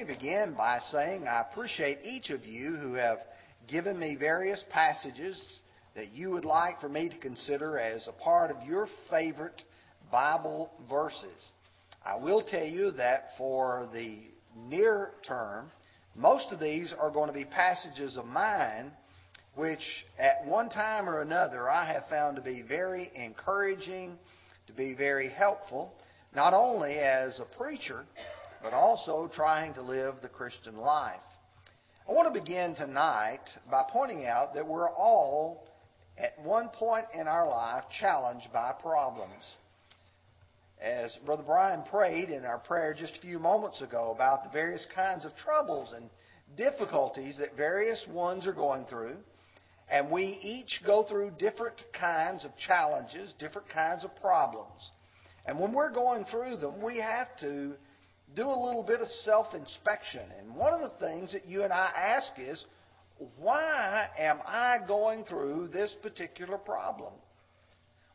me 0.00 0.14
begin 0.14 0.54
by 0.54 0.78
saying 0.90 1.26
I 1.28 1.42
appreciate 1.42 1.98
each 2.04 2.30
of 2.30 2.44
you 2.46 2.76
who 2.76 2.94
have 2.94 3.18
given 3.68 3.98
me 3.98 4.16
various 4.18 4.62
passages 4.70 5.60
that 5.94 6.12
you 6.14 6.30
would 6.30 6.44
like 6.44 6.80
for 6.80 6.88
me 6.88 7.08
to 7.08 7.18
consider 7.18 7.78
as 7.78 8.08
a 8.08 8.12
part 8.12 8.50
of 8.50 8.66
your 8.66 8.86
favorite 9.10 9.60
Bible 10.10 10.70
verses. 10.88 11.50
I 12.04 12.16
will 12.16 12.42
tell 12.42 12.64
you 12.64 12.92
that 12.92 13.30
for 13.36 13.88
the 13.92 14.18
near 14.68 15.10
term, 15.26 15.70
most 16.16 16.50
of 16.50 16.60
these 16.60 16.94
are 16.98 17.10
going 17.10 17.28
to 17.28 17.34
be 17.34 17.44
passages 17.44 18.16
of 18.16 18.24
mine 18.24 18.92
which 19.56 19.82
at 20.18 20.46
one 20.46 20.70
time 20.70 21.08
or 21.08 21.20
another 21.20 21.68
I 21.68 21.92
have 21.92 22.04
found 22.08 22.36
to 22.36 22.42
be 22.42 22.62
very 22.62 23.10
encouraging, 23.14 24.16
to 24.68 24.72
be 24.72 24.94
very 24.94 25.28
helpful, 25.28 25.92
not 26.34 26.54
only 26.54 26.94
as 26.94 27.38
a 27.40 27.58
preacher, 27.58 28.06
but 28.62 28.72
also 28.72 29.30
trying 29.34 29.74
to 29.74 29.82
live 29.82 30.16
the 30.20 30.28
Christian 30.28 30.76
life. 30.76 31.20
I 32.08 32.12
want 32.12 32.32
to 32.32 32.40
begin 32.40 32.74
tonight 32.74 33.44
by 33.70 33.84
pointing 33.90 34.26
out 34.26 34.54
that 34.54 34.66
we're 34.66 34.90
all, 34.90 35.66
at 36.18 36.44
one 36.44 36.68
point 36.68 37.06
in 37.14 37.28
our 37.28 37.48
life, 37.48 37.84
challenged 38.00 38.52
by 38.52 38.72
problems. 38.80 39.44
As 40.80 41.16
Brother 41.26 41.44
Brian 41.46 41.82
prayed 41.82 42.30
in 42.30 42.44
our 42.44 42.58
prayer 42.58 42.94
just 42.94 43.16
a 43.18 43.20
few 43.20 43.38
moments 43.38 43.82
ago 43.82 44.12
about 44.14 44.44
the 44.44 44.50
various 44.50 44.86
kinds 44.94 45.24
of 45.24 45.36
troubles 45.36 45.92
and 45.94 46.08
difficulties 46.56 47.38
that 47.38 47.56
various 47.56 48.06
ones 48.10 48.46
are 48.46 48.52
going 48.52 48.86
through, 48.86 49.16
and 49.90 50.10
we 50.10 50.38
each 50.42 50.80
go 50.86 51.02
through 51.02 51.32
different 51.38 51.76
kinds 51.98 52.44
of 52.44 52.50
challenges, 52.56 53.34
different 53.38 53.68
kinds 53.68 54.04
of 54.04 54.10
problems. 54.16 54.90
And 55.46 55.58
when 55.58 55.72
we're 55.72 55.92
going 55.92 56.24
through 56.24 56.56
them, 56.56 56.80
we 56.82 56.98
have 56.98 57.28
to 57.40 57.74
do 58.34 58.48
a 58.48 58.64
little 58.66 58.82
bit 58.82 59.00
of 59.00 59.08
self 59.24 59.54
inspection. 59.54 60.22
And 60.38 60.54
one 60.54 60.72
of 60.72 60.80
the 60.80 60.98
things 60.98 61.32
that 61.32 61.46
you 61.46 61.62
and 61.62 61.72
I 61.72 61.90
ask 61.96 62.32
is, 62.38 62.64
why 63.38 64.08
am 64.18 64.38
I 64.46 64.78
going 64.86 65.24
through 65.24 65.68
this 65.72 65.94
particular 66.02 66.58
problem? 66.58 67.12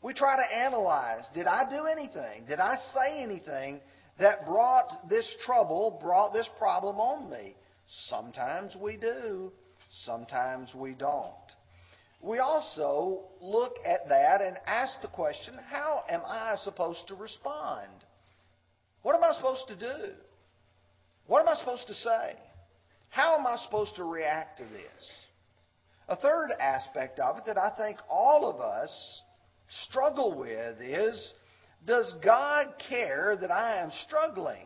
We 0.02 0.14
try 0.14 0.36
to 0.36 0.56
analyze 0.56 1.24
did 1.34 1.48
I 1.48 1.70
do 1.70 1.86
anything? 1.86 2.46
Did 2.48 2.60
I 2.60 2.78
say 2.94 3.24
anything 3.24 3.82
that 4.20 4.46
brought 4.46 5.10
this 5.10 5.36
trouble, 5.46 6.00
brought 6.02 6.34
this 6.34 6.50
problem 6.58 6.98
on 6.98 7.30
me? 7.30 7.56
Sometimes 8.08 8.76
we 8.80 8.98
do, 8.98 9.52
sometimes 10.06 10.74
we 10.76 10.94
don't. 10.94 11.34
We 12.22 12.40
also 12.40 13.26
look 13.42 13.76
at 13.86 14.10
that 14.10 14.42
and 14.42 14.58
ask 14.66 15.02
the 15.02 15.08
question 15.08 15.56
how 15.70 16.04
am 16.10 16.22
I 16.26 16.56
supposed 16.64 17.08
to 17.10 17.16
respond? 17.16 17.92
What 19.06 19.14
am 19.14 19.24
I 19.24 19.34
supposed 19.36 19.68
to 19.68 19.76
do? 19.76 20.16
What 21.28 21.42
am 21.42 21.48
I 21.48 21.54
supposed 21.60 21.86
to 21.86 21.94
say? 21.94 22.34
How 23.10 23.38
am 23.38 23.46
I 23.46 23.56
supposed 23.58 23.96
to 23.98 24.04
react 24.04 24.58
to 24.58 24.64
this? 24.64 25.12
A 26.10 26.16
third 26.16 26.50
aspect 26.60 27.20
of 27.20 27.38
it 27.38 27.44
that 27.46 27.56
I 27.56 27.72
think 27.78 28.00
all 28.10 28.50
of 28.50 28.60
us 28.60 29.22
struggle 29.88 30.36
with 30.36 30.82
is 30.82 31.34
Does 31.86 32.12
God 32.24 32.74
care 32.90 33.38
that 33.40 33.52
I 33.52 33.84
am 33.84 33.92
struggling? 34.08 34.66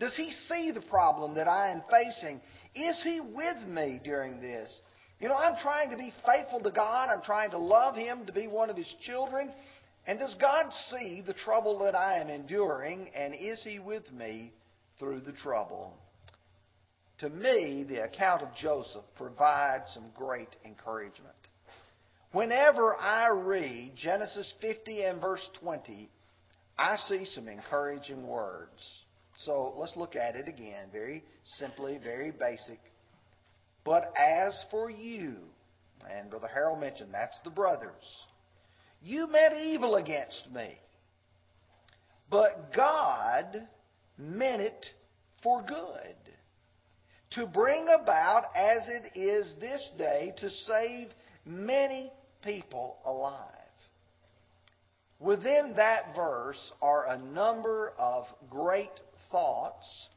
Does 0.00 0.16
He 0.16 0.32
see 0.48 0.72
the 0.72 0.80
problem 0.80 1.36
that 1.36 1.46
I 1.46 1.70
am 1.70 1.84
facing? 1.88 2.40
Is 2.74 3.00
He 3.04 3.20
with 3.20 3.64
me 3.68 4.00
during 4.02 4.40
this? 4.40 4.76
You 5.20 5.28
know, 5.28 5.36
I'm 5.36 5.54
trying 5.62 5.90
to 5.90 5.96
be 5.96 6.12
faithful 6.26 6.60
to 6.62 6.70
God. 6.72 7.10
I'm 7.14 7.22
trying 7.22 7.52
to 7.52 7.58
love 7.58 7.94
Him, 7.94 8.26
to 8.26 8.32
be 8.32 8.48
one 8.48 8.70
of 8.70 8.76
His 8.76 8.92
children. 9.02 9.52
And 10.06 10.18
does 10.18 10.34
God 10.40 10.72
see 10.88 11.22
the 11.24 11.34
trouble 11.34 11.78
that 11.80 11.94
I 11.94 12.18
am 12.18 12.28
enduring, 12.28 13.10
and 13.14 13.34
is 13.34 13.62
He 13.62 13.78
with 13.78 14.10
me 14.12 14.52
through 14.98 15.20
the 15.20 15.32
trouble? 15.32 15.94
To 17.18 17.28
me, 17.28 17.84
the 17.86 18.04
account 18.04 18.42
of 18.42 18.54
Joseph 18.54 19.04
provides 19.14 19.90
some 19.92 20.06
great 20.16 20.56
encouragement. 20.64 21.34
Whenever 22.32 22.96
I 22.96 23.28
read 23.28 23.92
Genesis 23.96 24.52
50 24.60 25.02
and 25.02 25.20
verse 25.20 25.46
20, 25.60 26.08
I 26.78 26.96
see 27.08 27.26
some 27.26 27.48
encouraging 27.48 28.26
words. 28.26 29.04
So 29.44 29.74
let's 29.76 29.96
look 29.96 30.16
at 30.16 30.36
it 30.36 30.48
again, 30.48 30.88
very 30.92 31.24
simply, 31.58 31.98
very 32.02 32.30
basic. 32.30 32.78
But 33.84 34.12
as 34.18 34.54
for 34.70 34.90
you, 34.90 35.36
and 36.10 36.30
Brother 36.30 36.48
Harold 36.52 36.80
mentioned 36.80 37.10
that's 37.12 37.40
the 37.42 37.50
brothers, 37.50 38.26
you 39.02 39.26
meant 39.26 39.54
evil 39.54 39.96
against 39.96 40.48
me. 40.52 40.78
But 42.30 42.72
God 42.74 43.66
meant 44.18 44.62
it 44.62 44.86
for 45.42 45.62
good. 45.62 46.16
To 47.32 47.46
bring 47.46 47.86
about, 47.88 48.44
as 48.54 48.82
it 48.88 49.18
is 49.18 49.54
this 49.60 49.88
day, 49.96 50.32
to 50.38 50.50
save 50.50 51.08
many 51.44 52.12
people 52.42 52.98
alive. 53.04 53.36
Within 55.18 55.74
that 55.76 56.14
verse 56.16 56.72
are 56.80 57.06
a 57.08 57.18
number 57.18 57.92
of 57.98 58.24
great 58.48 59.00
thoughts. 59.30 60.08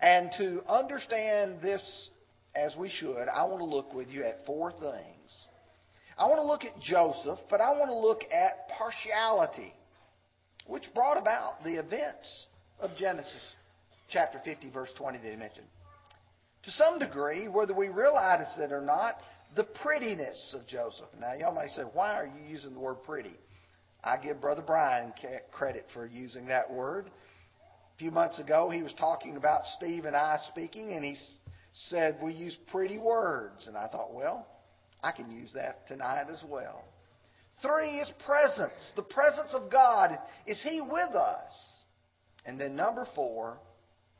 And 0.00 0.30
to 0.38 0.62
understand 0.68 1.60
this 1.62 2.10
as 2.54 2.76
we 2.76 2.88
should, 2.88 3.28
I 3.28 3.44
want 3.44 3.60
to 3.60 3.64
look 3.64 3.94
with 3.94 4.08
you 4.08 4.24
at 4.24 4.44
four 4.46 4.72
things. 4.72 5.19
I 6.20 6.26
want 6.26 6.38
to 6.38 6.46
look 6.46 6.64
at 6.64 6.78
Joseph, 6.82 7.38
but 7.48 7.62
I 7.62 7.70
want 7.70 7.90
to 7.90 7.96
look 7.96 8.24
at 8.30 8.68
partiality, 8.76 9.72
which 10.66 10.84
brought 10.94 11.16
about 11.16 11.64
the 11.64 11.78
events 11.78 12.46
of 12.78 12.90
Genesis 12.98 13.42
chapter 14.10 14.38
50, 14.44 14.68
verse 14.70 14.90
20 14.98 15.16
that 15.16 15.30
he 15.30 15.36
mentioned. 15.36 15.66
To 16.64 16.70
some 16.72 16.98
degree, 16.98 17.48
whether 17.48 17.74
we 17.74 17.88
realize 17.88 18.54
it 18.58 18.70
or 18.70 18.82
not, 18.82 19.14
the 19.56 19.64
prettiness 19.64 20.54
of 20.54 20.66
Joseph. 20.66 21.08
Now, 21.18 21.32
y'all 21.38 21.54
may 21.54 21.68
say, 21.68 21.84
why 21.94 22.12
are 22.12 22.26
you 22.26 22.46
using 22.46 22.74
the 22.74 22.80
word 22.80 23.02
pretty? 23.02 23.34
I 24.04 24.18
give 24.18 24.42
Brother 24.42 24.62
Brian 24.64 25.14
credit 25.52 25.86
for 25.94 26.04
using 26.06 26.48
that 26.48 26.70
word. 26.70 27.06
A 27.06 27.98
few 27.98 28.10
months 28.10 28.38
ago, 28.38 28.68
he 28.68 28.82
was 28.82 28.92
talking 28.98 29.38
about 29.38 29.62
Steve 29.78 30.04
and 30.04 30.14
I 30.14 30.38
speaking, 30.48 30.92
and 30.92 31.02
he 31.02 31.16
said 31.72 32.18
we 32.22 32.34
use 32.34 32.56
pretty 32.70 32.98
words. 32.98 33.66
And 33.66 33.74
I 33.74 33.88
thought, 33.88 34.12
well, 34.12 34.46
I 35.02 35.12
can 35.12 35.30
use 35.30 35.52
that 35.54 35.86
tonight 35.88 36.26
as 36.30 36.42
well. 36.48 36.84
Three 37.62 37.98
is 37.98 38.10
presence. 38.24 38.92
The 38.96 39.02
presence 39.02 39.50
of 39.52 39.70
God. 39.70 40.18
Is 40.46 40.62
He 40.62 40.80
with 40.80 41.14
us? 41.14 41.76
And 42.46 42.60
then 42.60 42.74
number 42.74 43.06
four, 43.14 43.58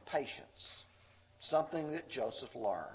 patience. 0.06 0.68
Something 1.42 1.92
that 1.92 2.08
Joseph 2.08 2.54
learned. 2.54 2.86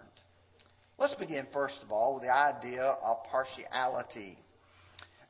Let's 0.98 1.16
begin, 1.16 1.48
first 1.52 1.80
of 1.84 1.92
all, 1.92 2.14
with 2.14 2.24
the 2.24 2.34
idea 2.34 2.84
of 2.84 3.18
partiality. 3.30 4.38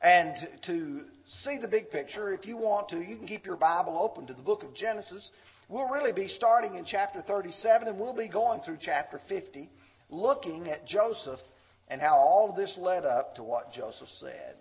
And 0.02 0.34
to 0.66 1.00
see 1.42 1.58
the 1.58 1.66
big 1.66 1.90
picture, 1.90 2.32
if 2.32 2.46
you 2.46 2.56
want 2.56 2.90
to, 2.90 2.98
you 2.98 3.16
can 3.16 3.26
keep 3.26 3.46
your 3.46 3.56
Bible 3.56 3.98
open 3.98 4.26
to 4.26 4.34
the 4.34 4.42
book 4.42 4.62
of 4.62 4.74
Genesis. 4.74 5.30
We'll 5.68 5.88
really 5.88 6.12
be 6.12 6.28
starting 6.28 6.76
in 6.76 6.84
chapter 6.84 7.22
37 7.22 7.88
and 7.88 7.98
we'll 7.98 8.14
be 8.14 8.28
going 8.28 8.60
through 8.60 8.78
chapter 8.80 9.20
50, 9.28 9.68
looking 10.10 10.68
at 10.68 10.86
Joseph 10.86 11.40
and 11.88 12.00
how 12.00 12.16
all 12.16 12.54
this 12.56 12.76
led 12.78 13.04
up 13.04 13.36
to 13.36 13.42
what 13.42 13.72
Joseph 13.72 14.08
said. 14.18 14.56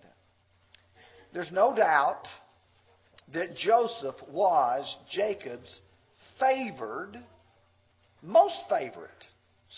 There's 1.33 1.51
no 1.51 1.75
doubt 1.75 2.27
that 3.33 3.55
Joseph 3.55 4.15
was 4.29 4.95
Jacob's 5.09 5.79
favored, 6.39 7.17
most 8.21 8.57
favorite 8.69 9.09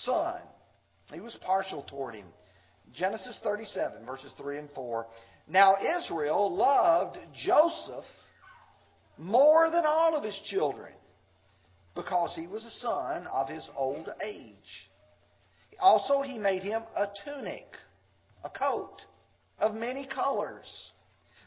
son. 0.04 0.42
He 1.14 1.20
was 1.20 1.36
partial 1.46 1.84
toward 1.84 2.16
him. 2.16 2.28
Genesis 2.94 3.38
37, 3.44 4.06
verses 4.06 4.34
3 4.38 4.60
and 4.60 4.70
4. 4.72 5.06
Now 5.48 5.76
Israel 6.00 6.54
loved 6.54 7.18
Joseph 7.46 8.06
more 9.18 9.70
than 9.72 9.86
all 9.86 10.16
of 10.16 10.24
his 10.24 10.40
children 10.46 10.92
because 11.96 12.34
he 12.36 12.48
was 12.48 12.64
a 12.66 12.72
son 12.72 13.28
of 13.34 13.50
his 13.50 13.68
old 13.76 14.10
age. 14.24 14.90
Also, 15.80 16.22
he 16.22 16.38
made 16.38 16.64
him 16.64 16.84
a 16.96 17.08
tunic, 17.24 17.66
a 18.44 18.50
coat 18.50 18.98
of 19.60 19.74
many 19.74 20.08
colors. 20.08 20.92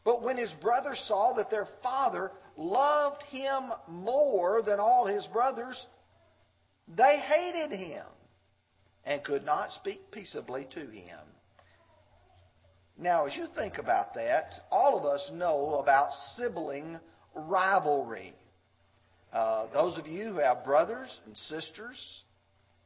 But 0.04 0.22
when 0.22 0.36
his 0.36 0.52
brothers 0.60 1.02
saw 1.06 1.34
that 1.34 1.50
their 1.50 1.66
father 1.82 2.32
loved 2.56 3.22
him 3.24 3.70
more 3.88 4.62
than 4.62 4.80
all 4.80 5.06
his 5.06 5.26
brothers, 5.26 5.86
they 6.96 7.18
hated 7.18 7.76
him 7.76 8.04
and 9.04 9.24
could 9.24 9.44
not 9.44 9.72
speak 9.72 10.10
peaceably 10.10 10.66
to 10.72 10.80
him. 10.80 11.20
Now, 12.98 13.26
as 13.26 13.36
you 13.36 13.46
think 13.54 13.78
about 13.78 14.14
that, 14.14 14.52
all 14.70 14.98
of 14.98 15.04
us 15.04 15.30
know 15.32 15.80
about 15.82 16.10
sibling 16.36 16.98
rivalry. 17.34 18.34
Uh, 19.32 19.66
those 19.72 19.96
of 19.96 20.06
you 20.06 20.24
who 20.24 20.38
have 20.38 20.64
brothers 20.64 21.08
and 21.24 21.36
sisters, 21.36 22.24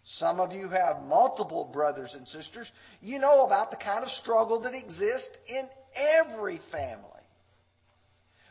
some 0.04 0.38
of 0.38 0.52
you 0.52 0.68
have 0.68 1.02
multiple 1.02 1.70
brothers 1.72 2.14
and 2.14 2.28
sisters. 2.28 2.70
You 3.00 3.18
know 3.18 3.46
about 3.46 3.70
the 3.70 3.76
kind 3.76 4.04
of 4.04 4.10
struggle 4.10 4.60
that 4.60 4.74
exists 4.74 5.36
in 5.48 5.68
every 5.96 6.60
family. 6.70 7.10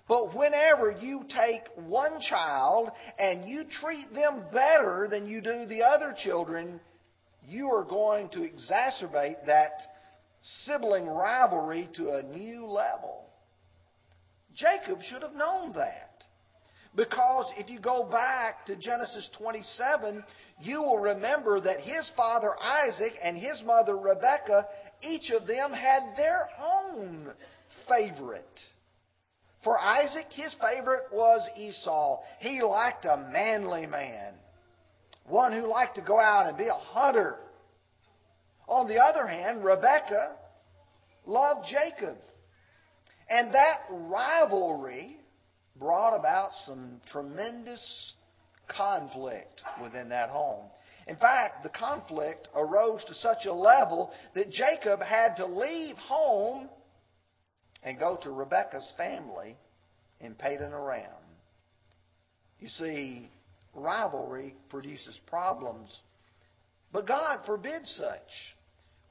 But 0.07 0.35
whenever 0.35 0.91
you 0.91 1.23
take 1.29 1.61
one 1.88 2.19
child 2.21 2.89
and 3.17 3.45
you 3.47 3.63
treat 3.81 4.13
them 4.13 4.44
better 4.51 5.07
than 5.09 5.27
you 5.27 5.41
do 5.41 5.65
the 5.65 5.83
other 5.83 6.13
children, 6.17 6.81
you 7.47 7.67
are 7.67 7.85
going 7.85 8.29
to 8.29 8.39
exacerbate 8.39 9.45
that 9.45 9.71
sibling 10.65 11.06
rivalry 11.06 11.88
to 11.95 12.11
a 12.11 12.23
new 12.23 12.65
level. 12.65 13.29
Jacob 14.56 15.01
should 15.03 15.21
have 15.21 15.33
known 15.33 15.71
that. 15.73 16.23
Because 16.95 17.51
if 17.57 17.69
you 17.69 17.80
go 17.80 18.04
back 18.04 18.68
to 18.68 18.75
Genesis 18.75 19.28
27, 19.38 20.24
you 20.60 20.81
will 20.81 21.00
remember 21.00 21.60
that 21.60 21.80
his 21.81 22.10
father 22.16 22.51
Isaac 22.62 23.13
and 23.24 23.36
his 23.36 23.63
mother 23.66 23.98
Rebekah, 23.98 24.68
each 25.01 25.31
of 25.31 25.48
them 25.48 25.72
had 25.72 26.16
their 26.16 26.48
own 26.62 27.34
favorite. 27.90 28.45
For 29.63 29.80
Isaac, 29.80 30.28
his 30.34 30.54
favorite 30.62 31.06
was 31.12 31.42
Esau. 31.57 32.19
He 32.40 32.62
liked 32.62 33.06
a 33.06 33.18
manly 33.31 33.88
man, 33.88 34.34
one 35.25 35.51
who 35.54 35.66
liked 35.66 35.95
to 35.95 36.01
go 36.01 36.19
out 36.19 36.48
and 36.48 36.57
be 36.57 36.68
a 36.68 36.74
hunter. 36.74 37.38
On 38.68 38.88
the 38.88 39.01
other 39.01 39.25
hand, 39.25 39.63
Rebekah 39.63 40.36
loved 41.25 41.68
Jacob. 41.68 42.18
And 43.30 43.54
that 43.54 43.80
rivalry 43.90 45.18
brought 45.77 46.17
about 46.17 46.51
some 46.65 47.01
tremendous 47.11 48.13
conflict 48.67 49.61
within 49.81 50.09
that 50.09 50.29
home. 50.29 50.65
In 51.07 51.17
fact, 51.17 51.63
the 51.63 51.69
conflict 51.69 52.47
arose 52.55 53.03
to 53.05 53.15
such 53.15 53.45
a 53.45 53.53
level 53.53 54.11
that 54.35 54.49
Jacob 54.49 55.01
had 55.01 55.35
to 55.37 55.45
leave 55.45 55.97
home 55.97 56.69
and 57.83 57.99
go 57.99 58.17
to 58.23 58.31
Rebekah's 58.31 58.91
family 58.95 59.57
in 60.21 60.33
Padan 60.35 60.71
Aram. 60.71 61.09
You 62.59 62.69
see, 62.69 63.29
rivalry 63.75 64.55
produces 64.69 65.19
problems, 65.27 65.93
but 66.93 67.05
God 67.05 67.39
forbids 67.45 67.93
such. 67.97 68.55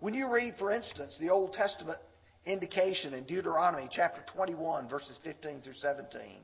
When 0.01 0.15
you 0.15 0.33
read, 0.33 0.55
for 0.59 0.71
instance, 0.73 1.17
the 1.21 1.31
Old 1.31 1.53
Testament 1.53 1.99
indication 2.47 3.13
in 3.13 3.25
Deuteronomy 3.25 3.89
chapter 3.91 4.25
21, 4.35 4.89
verses 4.89 5.19
15 5.23 5.61
through 5.61 5.75
17, 5.75 6.41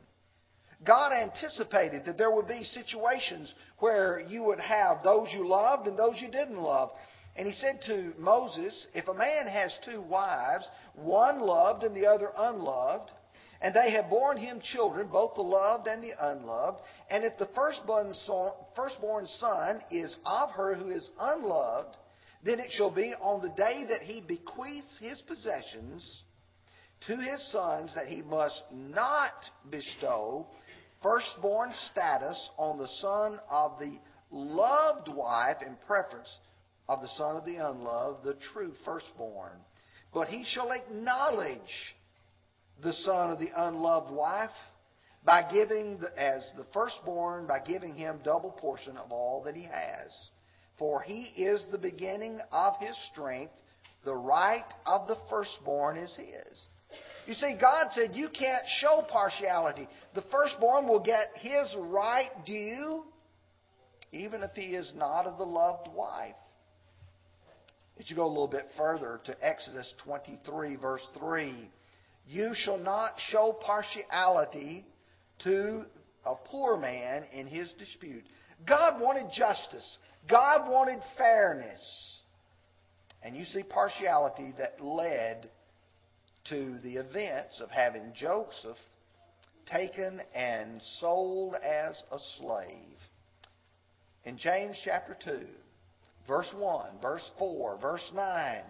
God 0.84 1.12
anticipated 1.12 2.04
that 2.04 2.16
there 2.16 2.30
would 2.30 2.46
be 2.46 2.62
situations 2.62 3.52
where 3.78 4.20
you 4.20 4.44
would 4.44 4.60
have 4.60 5.02
those 5.02 5.28
you 5.32 5.46
loved 5.46 5.86
and 5.86 5.98
those 5.98 6.20
you 6.20 6.30
didn't 6.30 6.58
love. 6.58 6.90
And 7.36 7.46
he 7.46 7.52
said 7.52 7.80
to 7.86 8.12
Moses, 8.18 8.86
If 8.94 9.08
a 9.08 9.14
man 9.14 9.46
has 9.46 9.76
two 9.84 10.00
wives, 10.02 10.68
one 10.94 11.40
loved 11.40 11.82
and 11.82 11.94
the 11.94 12.06
other 12.06 12.30
unloved, 12.36 13.10
and 13.60 13.74
they 13.74 13.90
have 13.92 14.08
borne 14.08 14.36
him 14.36 14.60
children, 14.60 15.08
both 15.08 15.34
the 15.34 15.42
loved 15.42 15.88
and 15.88 16.02
the 16.02 16.12
unloved, 16.20 16.80
and 17.10 17.24
if 17.24 17.36
the 17.38 17.48
firstborn 17.54 19.26
son 19.26 19.80
is 19.90 20.16
of 20.24 20.50
her 20.50 20.74
who 20.74 20.90
is 20.90 21.08
unloved, 21.18 21.96
then 22.44 22.60
it 22.60 22.70
shall 22.70 22.90
be 22.90 23.14
on 23.20 23.42
the 23.42 23.48
day 23.50 23.84
that 23.88 24.02
he 24.02 24.20
bequeaths 24.20 24.98
his 25.00 25.20
possessions 25.22 26.22
to 27.06 27.16
his 27.16 27.52
sons 27.52 27.94
that 27.94 28.06
he 28.06 28.22
must 28.22 28.62
not 28.72 29.32
bestow 29.70 30.46
firstborn 31.02 31.72
status 31.90 32.50
on 32.56 32.78
the 32.78 32.88
son 33.00 33.38
of 33.50 33.78
the 33.78 33.98
loved 34.30 35.08
wife 35.08 35.58
in 35.64 35.76
preference 35.86 36.38
of 36.88 37.00
the 37.00 37.08
son 37.16 37.36
of 37.36 37.44
the 37.44 37.56
unloved, 37.56 38.24
the 38.24 38.36
true 38.52 38.72
firstborn. 38.84 39.52
But 40.12 40.28
he 40.28 40.44
shall 40.44 40.72
acknowledge 40.72 41.94
the 42.82 42.92
son 42.92 43.30
of 43.30 43.38
the 43.38 43.50
unloved 43.56 44.12
wife 44.12 44.50
by 45.24 45.50
giving 45.52 45.98
the, 45.98 46.08
as 46.20 46.48
the 46.56 46.64
firstborn 46.72 47.46
by 47.46 47.58
giving 47.60 47.94
him 47.94 48.20
double 48.24 48.50
portion 48.50 48.96
of 48.96 49.12
all 49.12 49.42
that 49.44 49.54
he 49.54 49.64
has. 49.64 50.30
For 50.78 51.02
he 51.02 51.24
is 51.36 51.66
the 51.70 51.78
beginning 51.78 52.38
of 52.52 52.74
his 52.80 52.96
strength. 53.12 53.52
The 54.04 54.14
right 54.14 54.64
of 54.86 55.08
the 55.08 55.16
firstborn 55.28 55.98
is 55.98 56.14
his 56.16 56.66
you 57.28 57.34
see, 57.34 57.56
God 57.60 57.88
said 57.90 58.12
you 58.14 58.30
can't 58.30 58.64
show 58.80 59.04
partiality. 59.06 59.86
The 60.14 60.24
firstborn 60.32 60.88
will 60.88 61.00
get 61.00 61.26
his 61.34 61.76
right 61.78 62.30
due, 62.46 63.04
even 64.12 64.42
if 64.42 64.52
he 64.52 64.74
is 64.74 64.90
not 64.96 65.26
of 65.26 65.36
the 65.36 65.44
loved 65.44 65.88
wife. 65.94 66.32
If 67.98 68.08
you 68.08 68.16
go 68.16 68.24
a 68.24 68.28
little 68.28 68.48
bit 68.48 68.64
further 68.78 69.20
to 69.26 69.46
Exodus 69.46 69.92
23, 70.04 70.76
verse 70.76 71.06
3, 71.18 71.68
you 72.26 72.52
shall 72.54 72.78
not 72.78 73.10
show 73.28 73.54
partiality 73.60 74.86
to 75.44 75.82
a 76.24 76.34
poor 76.34 76.78
man 76.78 77.24
in 77.34 77.46
his 77.46 77.70
dispute. 77.78 78.24
God 78.66 79.02
wanted 79.02 79.26
justice. 79.34 79.98
God 80.30 80.70
wanted 80.70 81.00
fairness. 81.18 82.18
And 83.22 83.36
you 83.36 83.44
see 83.44 83.64
partiality 83.64 84.54
that 84.56 84.82
led 84.82 85.50
to 86.50 86.78
the 86.82 86.96
events 86.96 87.60
of 87.60 87.70
having 87.70 88.12
Joseph 88.14 88.76
taken 89.66 90.20
and 90.34 90.80
sold 91.00 91.54
as 91.54 92.02
a 92.10 92.18
slave. 92.38 92.96
In 94.24 94.38
James 94.38 94.76
chapter 94.84 95.16
2, 95.24 95.46
verse 96.26 96.52
1, 96.56 97.00
verse 97.02 97.30
4, 97.38 97.78
verse 97.80 98.10
9, 98.14 98.62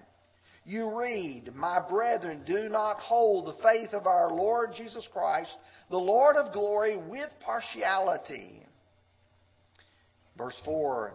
you 0.68 0.98
read, 0.98 1.54
My 1.54 1.80
brethren, 1.88 2.42
do 2.46 2.68
not 2.68 2.98
hold 2.98 3.46
the 3.46 3.62
faith 3.62 3.94
of 3.94 4.06
our 4.06 4.30
Lord 4.30 4.70
Jesus 4.76 5.08
Christ, 5.12 5.56
the 5.88 5.96
Lord 5.96 6.36
of 6.36 6.52
glory, 6.52 6.96
with 6.96 7.30
partiality. 7.40 8.62
Verse 10.36 10.56
4 10.66 11.14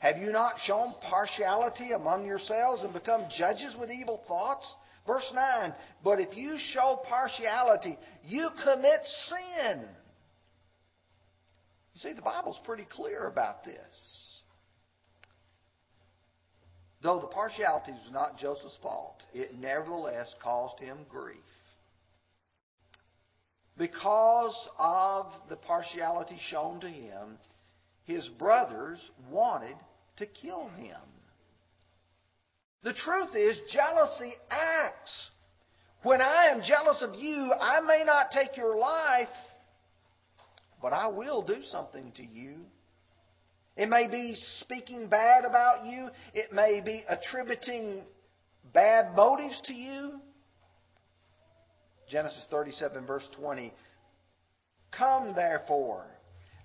Have 0.00 0.18
you 0.18 0.30
not 0.32 0.52
shown 0.64 0.92
partiality 1.08 1.92
among 1.92 2.26
yourselves 2.26 2.84
and 2.84 2.92
become 2.92 3.24
judges 3.38 3.74
with 3.80 3.90
evil 3.90 4.22
thoughts? 4.28 4.70
Verse 5.06 5.30
9, 5.34 5.74
but 6.04 6.20
if 6.20 6.36
you 6.36 6.56
show 6.72 7.00
partiality, 7.08 7.98
you 8.22 8.48
commit 8.62 9.00
sin. 9.04 9.84
You 11.94 12.00
see, 12.00 12.12
the 12.12 12.22
Bible's 12.22 12.60
pretty 12.64 12.86
clear 12.90 13.26
about 13.26 13.64
this. 13.64 14.30
Though 17.02 17.20
the 17.20 17.28
partiality 17.28 17.92
was 17.92 18.12
not 18.12 18.36
Joseph's 18.36 18.78
fault, 18.82 19.22
it 19.32 19.54
nevertheless 19.58 20.34
caused 20.42 20.78
him 20.78 20.98
grief. 21.08 21.38
Because 23.78 24.68
of 24.78 25.32
the 25.48 25.56
partiality 25.56 26.36
shown 26.50 26.80
to 26.80 26.88
him, 26.88 27.38
his 28.04 28.28
brothers 28.38 29.00
wanted 29.30 29.76
to 30.18 30.26
kill 30.26 30.68
him. 30.68 31.00
The 32.82 32.94
truth 32.94 33.34
is, 33.34 33.60
jealousy 33.70 34.32
acts. 34.50 35.30
When 36.02 36.22
I 36.22 36.46
am 36.46 36.62
jealous 36.62 37.02
of 37.02 37.14
you, 37.14 37.52
I 37.60 37.80
may 37.80 38.04
not 38.04 38.30
take 38.30 38.56
your 38.56 38.78
life, 38.78 39.28
but 40.80 40.94
I 40.94 41.08
will 41.08 41.42
do 41.42 41.62
something 41.70 42.12
to 42.16 42.24
you. 42.24 42.54
It 43.76 43.88
may 43.88 44.08
be 44.08 44.34
speaking 44.60 45.08
bad 45.08 45.44
about 45.44 45.84
you, 45.84 46.08
it 46.34 46.52
may 46.52 46.80
be 46.84 47.04
attributing 47.08 48.02
bad 48.72 49.14
motives 49.14 49.60
to 49.66 49.74
you. 49.74 50.20
Genesis 52.08 52.44
37, 52.50 53.06
verse 53.06 53.28
20. 53.36 53.72
Come, 54.90 55.34
therefore, 55.34 56.06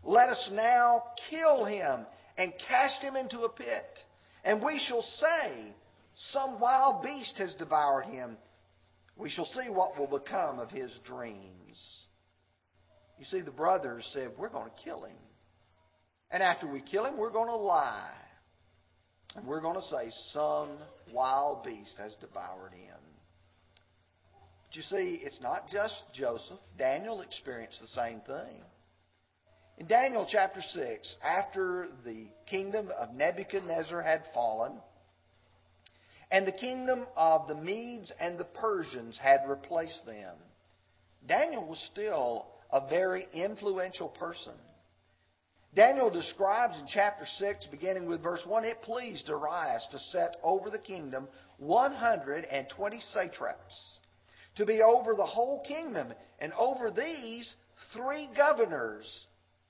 let 0.03 0.29
us 0.29 0.50
now 0.53 1.03
kill 1.29 1.65
him 1.65 2.05
and 2.38 2.53
cast 2.67 3.01
him 3.01 3.15
into 3.15 3.41
a 3.41 3.50
pit, 3.50 4.00
and 4.43 4.63
we 4.63 4.79
shall 4.79 5.01
say, 5.01 5.74
some 6.15 6.60
wild 6.60 7.03
beast 7.03 7.38
has 7.38 7.53
devoured 7.55 8.05
him. 8.05 8.38
We 9.17 9.29
shall 9.29 9.45
see 9.45 9.69
what 9.69 9.98
will 9.98 10.19
become 10.19 10.60
of 10.60 10.69
his 10.69 10.91
dreams. 11.05 12.05
You 13.19 13.25
see, 13.25 13.41
the 13.41 13.51
brothers 13.51 14.07
said, 14.13 14.31
We're 14.38 14.50
going 14.50 14.69
to 14.69 14.84
kill 14.84 15.03
him. 15.03 15.17
And 16.31 16.41
after 16.41 16.72
we 16.72 16.81
kill 16.81 17.05
him, 17.05 17.17
we're 17.17 17.31
going 17.31 17.50
to 17.50 17.55
lie. 17.55 18.13
And 19.36 19.45
we're 19.45 19.62
going 19.62 19.75
to 19.75 19.88
say, 19.88 20.12
Some 20.31 20.77
wild 21.13 21.63
beast 21.63 21.95
has 21.98 22.13
devoured 22.19 22.74
him. 22.74 22.98
But 24.67 24.75
you 24.75 24.81
see, 24.84 25.22
it's 25.24 25.39
not 25.41 25.67
just 25.72 25.95
Joseph. 26.13 26.60
Daniel 26.77 27.22
experienced 27.22 27.79
the 27.81 27.88
same 27.88 28.22
thing. 28.22 28.62
In 29.77 29.88
Daniel 29.88 30.25
chapter 30.29 30.62
6, 30.62 31.15
after 31.22 31.88
the 32.05 32.27
kingdom 32.50 32.89
of 32.98 33.13
Nebuchadnezzar 33.13 34.01
had 34.01 34.24
fallen, 34.34 34.79
and 36.32 36.46
the 36.46 36.51
kingdom 36.51 37.05
of 37.15 37.48
the 37.48 37.55
Medes 37.55 38.12
and 38.20 38.38
the 38.38 38.46
Persians 38.46 39.17
had 39.17 39.48
replaced 39.48 40.05
them. 40.05 40.36
Daniel 41.27 41.65
was 41.65 41.79
still 41.91 42.48
a 42.72 42.88
very 42.88 43.27
influential 43.34 44.10
person. 44.10 44.53
Daniel 45.75 46.10
describes 46.10 46.79
in 46.79 46.88
chapter 46.88 47.25
6, 47.25 47.67
beginning 47.67 48.08
with 48.08 48.24
verse 48.24 48.41
1, 48.46 48.63
it 48.63 48.82
pleased 48.82 49.27
Darius 49.27 49.86
to 49.91 50.00
set 50.00 50.38
over 50.41 50.70
the 50.70 50.79
kingdom 50.79 51.27
120 51.58 53.00
satraps 53.12 53.98
to 54.55 54.65
be 54.65 54.82
over 54.82 55.15
the 55.15 55.25
whole 55.25 55.63
kingdom, 55.67 56.13
and 56.39 56.53
over 56.53 56.91
these 56.91 57.53
three 57.94 58.29
governors, 58.36 59.27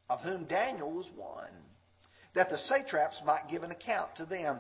of 0.09 0.21
whom 0.21 0.45
Daniel 0.45 0.91
was 0.91 1.09
one, 1.15 1.53
that 2.35 2.49
the 2.49 2.57
satraps 2.57 3.21
might 3.25 3.49
give 3.49 3.63
an 3.63 3.71
account 3.71 4.15
to 4.17 4.25
them, 4.25 4.59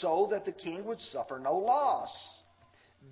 so 0.00 0.28
that 0.30 0.44
the 0.44 0.52
king 0.52 0.84
would 0.86 1.00
suffer 1.00 1.38
no 1.38 1.56
loss. 1.56 2.10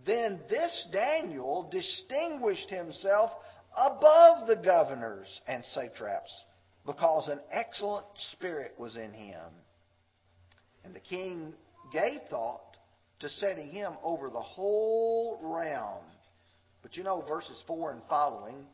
Then 0.07 0.41
this 0.49 0.89
Daniel 0.93 1.69
distinguished 1.71 2.71
himself 2.71 3.31
above 3.77 4.47
the 4.47 4.57
governors 4.57 5.29
and 5.47 5.65
satraps, 5.67 6.33
because 6.87 7.29
an 7.29 7.41
excellent 7.53 8.07
spirit 8.33 8.75
was 8.79 8.97
in 8.97 9.13
him. 9.13 9.51
And 10.85 10.95
the 10.95 11.01
king 11.01 11.55
gave 11.93 12.21
thought 12.29 12.77
to 13.21 13.29
setting 13.29 13.71
him 13.71 13.93
over 14.03 14.31
the 14.31 14.41
whole 14.41 15.39
realm. 15.41 16.05
But 16.83 16.97
you 16.97 17.05
know, 17.05 17.25
verses 17.27 17.63
4 17.67 17.93
and 17.93 18.03
following 18.09 18.67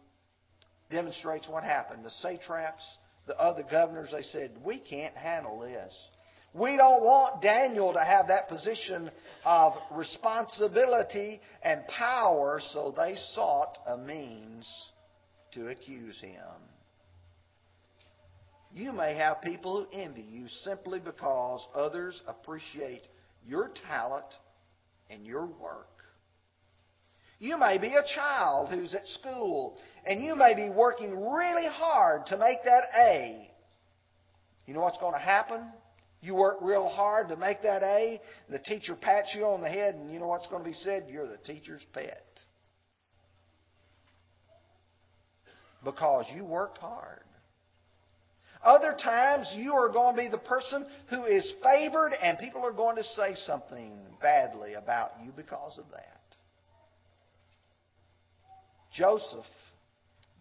demonstrates 0.91 1.49
what 1.49 1.63
happened. 1.63 2.05
The 2.05 2.11
satraps, 2.11 2.83
the 3.27 3.39
other 3.39 3.65
governors, 3.69 4.11
they 4.13 4.23
said, 4.23 4.53
We 4.65 4.79
can't 4.79 5.17
handle 5.17 5.61
this. 5.61 5.97
We 6.53 6.77
don't 6.77 7.03
want 7.03 7.43
Daniel 7.43 7.93
to 7.93 8.01
have 8.01 8.27
that 8.27 8.49
position 8.49 9.11
of 9.45 9.75
responsibility 9.93 11.41
and 11.63 11.87
power, 11.87 12.61
so 12.73 12.93
they 12.97 13.15
sought 13.35 13.79
a 13.87 13.97
means 13.97 14.69
to 15.53 15.69
accuse 15.69 16.21
him. 16.21 16.43
You 18.73 18.93
may 18.93 19.15
have 19.15 19.43
people 19.43 19.85
who 19.85 19.99
envy 20.01 20.23
you 20.23 20.47
simply 20.63 20.99
because 21.01 21.67
others 21.75 22.21
appreciate 22.27 23.03
your 23.47 23.71
talent 23.89 24.27
and 25.09 25.27
your 25.27 25.47
work. 25.47 25.89
You 27.41 27.57
may 27.59 27.79
be 27.79 27.89
a 27.89 28.15
child 28.15 28.69
who's 28.69 28.95
at 28.95 29.07
school 29.07 29.79
and 30.05 30.23
you 30.23 30.37
may 30.37 30.55
be 30.55 30.69
working 30.69 31.19
really 31.19 31.67
hard 31.67 32.27
to 32.27 32.37
make 32.37 32.59
that 32.65 32.83
A. 32.95 33.51
You 34.67 34.75
know 34.75 34.81
what's 34.81 34.99
going 34.99 35.15
to 35.15 35.19
happen? 35.19 35.63
You 36.21 36.35
work 36.35 36.59
real 36.61 36.87
hard 36.87 37.29
to 37.29 37.37
make 37.37 37.63
that 37.63 37.83
A, 37.83 38.21
the 38.51 38.59
teacher 38.59 38.95
pats 38.95 39.35
you 39.35 39.47
on 39.47 39.63
the 39.63 39.71
head, 39.71 39.95
and 39.95 40.13
you 40.13 40.21
know 40.21 40.27
what's 40.27 40.47
going 40.49 40.63
to 40.63 40.69
be 40.69 40.75
said? 40.75 41.07
You're 41.11 41.27
the 41.27 41.39
teacher's 41.39 41.85
pet. 41.95 42.23
Because 45.83 46.27
you 46.35 46.45
worked 46.45 46.77
hard. 46.77 47.23
Other 48.63 48.95
times, 49.03 49.51
you 49.57 49.73
are 49.73 49.89
going 49.89 50.15
to 50.15 50.23
be 50.23 50.29
the 50.29 50.37
person 50.37 50.85
who 51.09 51.25
is 51.25 51.55
favored, 51.63 52.13
and 52.23 52.39
people 52.39 52.63
are 52.63 52.73
going 52.73 52.97
to 52.97 53.05
say 53.05 53.35
something 53.35 53.99
badly 54.21 54.75
about 54.75 55.13
you 55.25 55.33
because 55.35 55.79
of 55.79 55.87
that. 55.93 56.20
Joseph 58.93 59.47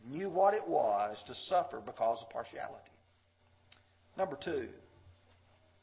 knew 0.07 0.29
what 0.29 0.53
it 0.53 0.67
was 0.67 1.21
to 1.27 1.33
suffer 1.47 1.81
because 1.85 2.19
of 2.21 2.29
partiality. 2.29 2.91
Number 4.17 4.37
two, 4.43 4.69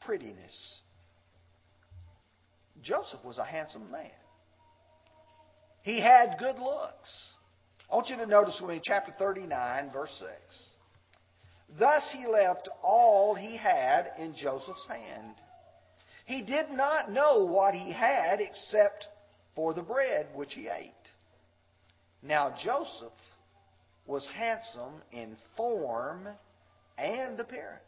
prettiness. 0.05 0.79
Joseph 2.81 3.23
was 3.23 3.37
a 3.37 3.45
handsome 3.45 3.89
man. 3.91 4.11
He 5.81 6.01
had 6.01 6.37
good 6.39 6.59
looks. 6.59 7.09
I 7.89 7.95
want 7.95 8.09
you 8.09 8.17
to 8.17 8.25
notice 8.25 8.59
with 8.61 8.71
me 8.71 8.81
chapter 8.83 9.13
39, 9.17 9.91
verse 9.93 10.13
6. 10.19 10.31
Thus 11.79 12.03
he 12.11 12.27
left 12.27 12.69
all 12.83 13.35
he 13.35 13.57
had 13.57 14.11
in 14.17 14.33
Joseph's 14.35 14.85
hand. 14.87 15.35
He 16.25 16.41
did 16.41 16.69
not 16.71 17.11
know 17.11 17.45
what 17.45 17.73
he 17.73 17.91
had 17.91 18.41
except 18.41 19.07
for 19.55 19.73
the 19.73 19.81
bread 19.81 20.27
which 20.35 20.53
he 20.53 20.67
ate. 20.67 20.91
Now 22.21 22.55
Joseph 22.63 23.13
was 24.05 24.27
handsome 24.35 25.01
in 25.11 25.35
form 25.55 26.27
and 26.97 27.39
appearance. 27.39 27.81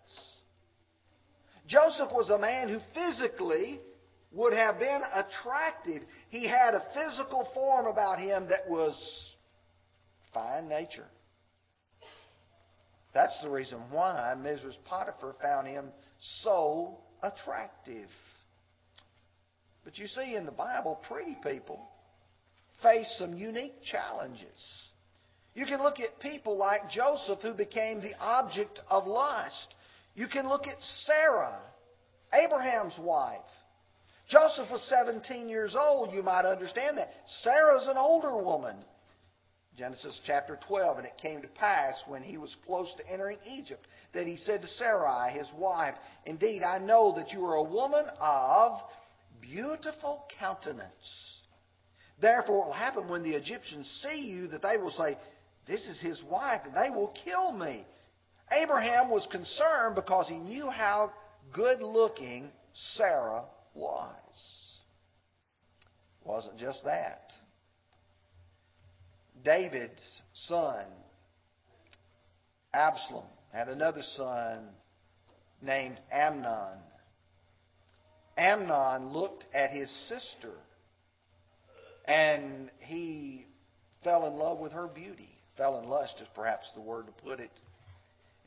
Joseph 1.67 2.11
was 2.11 2.29
a 2.29 2.37
man 2.37 2.69
who 2.69 2.79
physically 2.93 3.79
would 4.31 4.53
have 4.53 4.79
been 4.79 5.01
attractive. 5.13 6.03
He 6.29 6.47
had 6.47 6.73
a 6.73 6.83
physical 6.93 7.47
form 7.53 7.87
about 7.87 8.19
him 8.19 8.47
that 8.49 8.69
was 8.69 8.95
fine 10.33 10.67
nature. 10.67 11.07
That's 13.13 13.41
the 13.41 13.49
reason 13.49 13.79
why 13.91 14.35
Mrs. 14.37 14.75
Potiphar 14.85 15.35
found 15.41 15.67
him 15.67 15.89
so 16.43 16.99
attractive. 17.23 18.09
But 19.83 19.97
you 19.97 20.07
see, 20.07 20.35
in 20.35 20.45
the 20.45 20.51
Bible, 20.51 20.99
pretty 21.07 21.35
people 21.41 21.88
face 22.81 23.13
some 23.17 23.33
unique 23.33 23.81
challenges. 23.83 24.47
You 25.53 25.65
can 25.65 25.81
look 25.81 25.99
at 25.99 26.19
people 26.19 26.57
like 26.57 26.89
Joseph 26.89 27.39
who 27.41 27.53
became 27.53 28.01
the 28.01 28.13
object 28.19 28.79
of 28.89 29.07
lust. 29.07 29.75
You 30.15 30.27
can 30.27 30.47
look 30.47 30.67
at 30.67 30.81
Sarah, 31.05 31.61
Abraham's 32.33 32.97
wife. 32.99 33.41
Joseph 34.29 34.69
was 34.71 34.87
17 34.89 35.49
years 35.49 35.75
old, 35.77 36.13
you 36.13 36.21
might 36.21 36.45
understand 36.45 36.97
that. 36.97 37.09
Sarah's 37.41 37.87
an 37.87 37.97
older 37.97 38.37
woman. 38.37 38.75
Genesis 39.75 40.19
chapter 40.25 40.59
12, 40.67 40.97
and 40.97 41.07
it 41.07 41.13
came 41.21 41.41
to 41.41 41.47
pass 41.47 41.95
when 42.05 42.21
he 42.21 42.37
was 42.37 42.55
close 42.65 42.93
to 42.97 43.11
entering 43.11 43.37
Egypt 43.49 43.87
that 44.13 44.27
he 44.27 44.35
said 44.35 44.61
to 44.61 44.67
Sarai, 44.67 45.31
his 45.31 45.47
wife, 45.57 45.95
Indeed, 46.25 46.63
I 46.63 46.79
know 46.79 47.13
that 47.15 47.31
you 47.31 47.43
are 47.45 47.55
a 47.55 47.63
woman 47.63 48.05
of 48.19 48.81
beautiful 49.41 50.25
countenance. 50.37 51.38
Therefore, 52.21 52.63
it 52.63 52.67
will 52.67 52.73
happen 52.73 53.07
when 53.07 53.23
the 53.23 53.33
Egyptians 53.33 53.87
see 54.03 54.21
you 54.21 54.47
that 54.49 54.61
they 54.61 54.77
will 54.77 54.91
say, 54.91 55.17
This 55.67 55.85
is 55.87 56.01
his 56.01 56.21
wife, 56.23 56.61
and 56.65 56.73
they 56.75 56.89
will 56.89 57.13
kill 57.23 57.51
me. 57.51 57.85
Abraham 58.51 59.09
was 59.09 59.27
concerned 59.31 59.95
because 59.95 60.27
he 60.27 60.39
knew 60.39 60.69
how 60.69 61.13
good 61.53 61.81
looking 61.81 62.49
Sarah 62.73 63.45
was. 63.73 64.79
It 66.21 66.27
wasn't 66.27 66.57
just 66.57 66.83
that. 66.83 67.31
David's 69.43 70.01
son, 70.33 70.87
Absalom, 72.73 73.25
had 73.53 73.69
another 73.69 74.03
son 74.15 74.67
named 75.61 75.99
Amnon. 76.11 76.79
Amnon 78.37 79.13
looked 79.13 79.45
at 79.53 79.71
his 79.71 79.89
sister 80.07 80.53
and 82.09 82.71
he 82.79 83.45
fell 84.03 84.25
in 84.25 84.33
love 84.33 84.57
with 84.57 84.73
her 84.73 84.87
beauty. 84.87 85.29
Fell 85.55 85.79
in 85.79 85.87
lust 85.87 86.15
is 86.19 86.27
perhaps 86.35 86.65
the 86.73 86.81
word 86.81 87.05
to 87.05 87.11
put 87.23 87.39
it. 87.39 87.51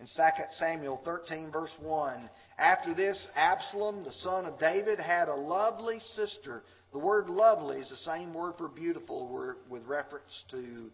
In 0.01 0.07
2 0.07 0.23
Samuel 0.59 1.01
13, 1.05 1.53
verse 1.53 1.71
1, 1.81 2.29
after 2.59 2.93
this, 2.93 3.29
Absalom, 3.37 4.03
the 4.03 4.13
son 4.13 4.47
of 4.47 4.59
David, 4.59 4.99
had 4.99 5.29
a 5.29 5.35
lovely 5.35 6.01
sister. 6.17 6.65
The 6.93 6.99
word 6.99 7.29
lovely 7.29 7.77
is 7.77 7.89
the 7.89 7.97
same 7.99 8.35
word 8.35 8.55
for 8.59 8.67
beautiful 8.67 9.55
with 9.71 9.85
reference 9.85 10.45
to 10.51 10.91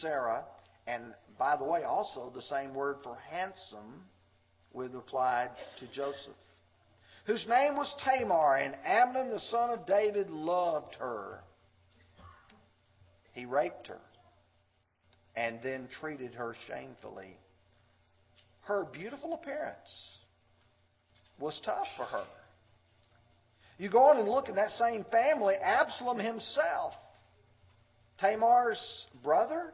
Sarah. 0.00 0.44
And 0.88 1.14
by 1.38 1.56
the 1.56 1.64
way, 1.64 1.84
also 1.84 2.32
the 2.34 2.42
same 2.42 2.74
word 2.74 2.96
for 3.04 3.16
handsome 3.30 4.02
with 4.72 4.92
applied 4.96 5.50
to 5.78 5.86
Joseph. 5.86 6.34
Whose 7.26 7.46
name 7.46 7.76
was 7.76 7.94
Tamar, 8.04 8.56
and 8.56 8.74
Amnon, 8.84 9.28
the 9.28 9.40
son 9.50 9.70
of 9.70 9.86
David, 9.86 10.30
loved 10.30 10.96
her. 10.96 11.42
He 13.38 13.44
raped 13.44 13.86
her 13.86 14.00
and 15.36 15.60
then 15.62 15.88
treated 16.00 16.34
her 16.34 16.56
shamefully. 16.66 17.36
Her 18.62 18.84
beautiful 18.92 19.32
appearance 19.34 20.18
was 21.38 21.60
tough 21.64 21.86
for 21.96 22.02
her. 22.02 22.24
You 23.78 23.90
go 23.90 24.00
on 24.08 24.16
and 24.18 24.28
look 24.28 24.48
in 24.48 24.56
that 24.56 24.72
same 24.72 25.04
family, 25.12 25.54
Absalom 25.54 26.18
himself, 26.18 26.94
Tamar's 28.18 29.06
brother, 29.22 29.72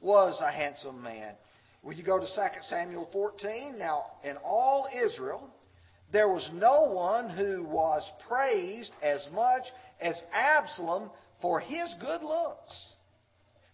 was 0.00 0.40
a 0.40 0.52
handsome 0.52 1.02
man. 1.02 1.34
When 1.82 1.96
you 1.96 2.04
go 2.04 2.20
to 2.20 2.26
2 2.26 2.30
Samuel 2.68 3.08
14, 3.12 3.76
now 3.76 4.04
in 4.22 4.36
all 4.36 4.86
Israel, 4.94 5.50
there 6.12 6.28
was 6.28 6.48
no 6.54 6.82
one 6.82 7.28
who 7.28 7.64
was 7.64 8.08
praised 8.28 8.92
as 9.02 9.26
much 9.32 9.64
as 10.00 10.22
Absalom 10.32 11.10
for 11.40 11.60
his 11.60 11.94
good 12.00 12.22
looks. 12.22 12.94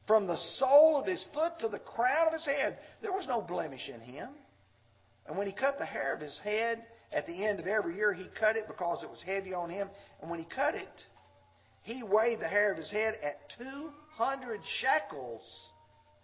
From 0.06 0.26
the 0.26 0.36
sole 0.58 0.96
of 0.96 1.06
his 1.06 1.24
foot 1.32 1.52
to 1.60 1.68
the 1.68 1.78
crown 1.78 2.26
of 2.26 2.32
his 2.32 2.44
head, 2.44 2.78
there 3.02 3.12
was 3.12 3.26
no 3.28 3.40
blemish 3.40 3.88
in 3.88 4.00
him. 4.00 4.30
And 5.26 5.38
when 5.38 5.46
he 5.46 5.52
cut 5.52 5.78
the 5.78 5.86
hair 5.86 6.14
of 6.14 6.20
his 6.20 6.38
head, 6.42 6.84
at 7.12 7.26
the 7.26 7.46
end 7.46 7.60
of 7.60 7.66
every 7.66 7.96
year, 7.96 8.12
he 8.12 8.26
cut 8.38 8.56
it 8.56 8.66
because 8.66 9.02
it 9.02 9.10
was 9.10 9.22
heavy 9.24 9.54
on 9.54 9.70
him. 9.70 9.88
And 10.20 10.30
when 10.30 10.40
he 10.40 10.46
cut 10.46 10.74
it, 10.74 10.88
he 11.82 12.02
weighed 12.02 12.40
the 12.40 12.48
hair 12.48 12.72
of 12.72 12.78
his 12.78 12.90
head 12.90 13.14
at 13.22 13.36
200 13.58 14.60
shekels, 14.80 15.42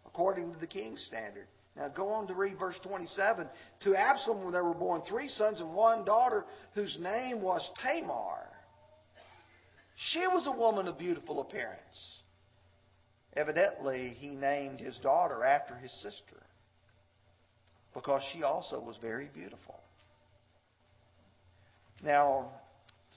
according 0.06 0.52
to 0.52 0.58
the 0.58 0.66
king's 0.66 1.04
standard. 1.04 1.46
Now 1.76 1.88
go 1.88 2.08
on 2.08 2.26
to 2.26 2.34
read 2.34 2.58
verse 2.58 2.78
27. 2.82 3.46
To 3.84 3.94
Absalom 3.94 4.50
there 4.50 4.64
were 4.64 4.74
born 4.74 5.02
three 5.08 5.28
sons 5.28 5.60
and 5.60 5.72
one 5.72 6.04
daughter, 6.04 6.44
whose 6.74 6.96
name 7.00 7.40
was 7.40 7.68
Tamar. 7.82 8.47
She 9.98 10.20
was 10.28 10.46
a 10.46 10.52
woman 10.52 10.86
of 10.86 10.96
beautiful 10.96 11.40
appearance. 11.40 12.20
Evidently, 13.36 14.16
he 14.18 14.28
named 14.28 14.80
his 14.80 14.96
daughter 14.98 15.44
after 15.44 15.74
his 15.76 15.92
sister 16.02 16.42
because 17.94 18.22
she 18.32 18.44
also 18.44 18.80
was 18.80 18.96
very 19.00 19.28
beautiful. 19.34 19.80
Now, 22.02 22.50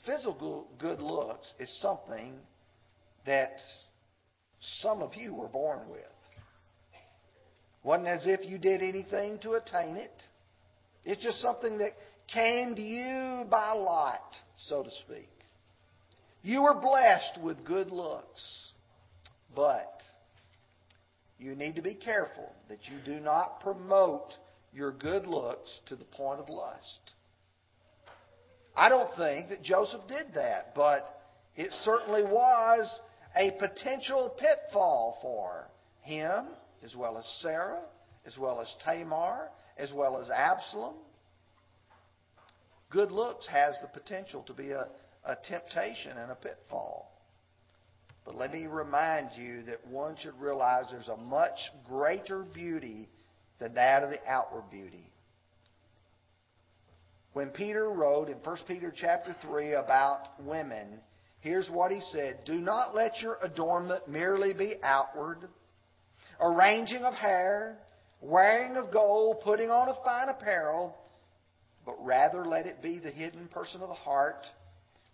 physical 0.06 0.68
good 0.80 1.02
looks 1.02 1.54
is 1.60 1.70
something 1.82 2.34
that 3.28 3.58
some 4.82 5.04
of 5.04 5.16
you 5.16 5.36
were 5.36 5.48
born 5.48 5.88
with. 5.90 6.02
Wasn't 7.84 8.08
as 8.08 8.26
if 8.26 8.48
you 8.48 8.58
did 8.58 8.82
anything 8.82 9.38
to 9.40 9.54
attain 9.54 9.98
it. 9.98 10.24
It's 11.04 11.24
just 11.24 11.42
something 11.42 11.78
that 11.78 11.92
came 12.28 12.76
to 12.76 12.82
you 12.82 13.46
by 13.50 13.74
lot, 13.74 14.36
so 14.58 14.84
to 14.84 14.90
speak. 15.06 15.30
You 16.44 16.64
were 16.64 16.74
blessed 16.74 17.40
with 17.42 17.64
good 17.66 17.92
looks, 17.92 18.72
but 19.56 20.02
you 21.38 21.56
need 21.56 21.76
to 21.76 21.82
be 21.82 21.96
careful 21.96 22.52
that 22.70 22.80
you 22.86 22.98
do 23.06 23.20
not 23.20 23.60
promote 23.60 24.34
your 24.74 24.92
good 24.92 25.28
looks 25.28 25.82
to 25.88 25.96
the 25.96 26.06
point 26.06 26.40
of 26.40 26.50
lust. 26.50 27.12
I 28.76 28.90
don't 28.90 29.10
think 29.18 29.50
that 29.50 29.62
Joseph 29.62 30.02
did 30.08 30.34
that, 30.36 30.74
but 30.76 31.22
it 31.56 31.72
certainly 31.84 32.24
was 32.24 33.00
a 33.36 33.52
potential 33.60 34.36
pitfall 34.38 35.20
for 35.22 35.68
him, 36.02 36.46
as 36.84 36.96
well 36.96 37.18
as 37.18 37.26
Sarah, 37.42 37.82
as 38.26 38.38
well 38.38 38.62
as 38.62 38.74
Tamar, 38.84 39.50
as 39.78 39.92
well 39.94 40.20
as 40.20 40.30
Absalom. 40.30 40.96
Good 42.90 43.12
looks 43.12 43.48
has 43.48 43.76
the 43.82 43.88
potential 43.88 44.44
to 44.44 44.54
be 44.54 44.72
a, 44.72 44.88
a 45.26 45.36
temptation 45.48 46.18
and 46.18 46.32
a 46.32 46.36
pitfall. 46.36 47.12
But 48.26 48.36
let 48.36 48.54
me 48.54 48.68
remind 48.68 49.30
you 49.36 49.64
that 49.64 49.86
one 49.88 50.16
should 50.18 50.40
realize 50.40 50.86
there's 50.92 51.08
a 51.08 51.18
much 51.18 51.58
greater 51.88 52.44
beauty 52.44 53.10
than 53.60 53.74
that 53.76 54.04
of 54.04 54.10
the 54.10 54.20
outward 54.28 54.70
beauty. 54.70 55.12
When 57.34 57.50
Peter 57.50 57.90
wrote 57.90 58.28
in 58.28 58.38
1 58.38 58.58
Peter 58.68 58.94
chapter 58.96 59.36
3 59.42 59.74
about 59.74 60.28
women, 60.44 61.00
here's 61.40 61.70
what 61.70 61.92
he 61.92 62.02
said 62.12 62.40
Do 62.46 62.56
not 62.56 62.94
let 62.94 63.22
your 63.22 63.38
adornment 63.42 64.08
merely 64.08 64.54
be 64.54 64.76
outward, 64.84 65.48
arranging 66.40 67.04
of 67.04 67.14
hair, 67.14 67.78
wearing 68.22 68.76
of 68.76 68.92
gold, 68.92 69.42
putting 69.44 69.70
on 69.70 69.88
of 69.88 69.96
fine 70.04 70.30
apparel, 70.30 70.96
but 71.86 71.96
rather 72.04 72.46
let 72.46 72.68
it 72.68 72.82
be 72.84 73.00
the 73.00 73.12
hidden 73.12 73.48
person 73.48 73.82
of 73.82 73.88
the 73.88 73.96
heart 73.96 74.46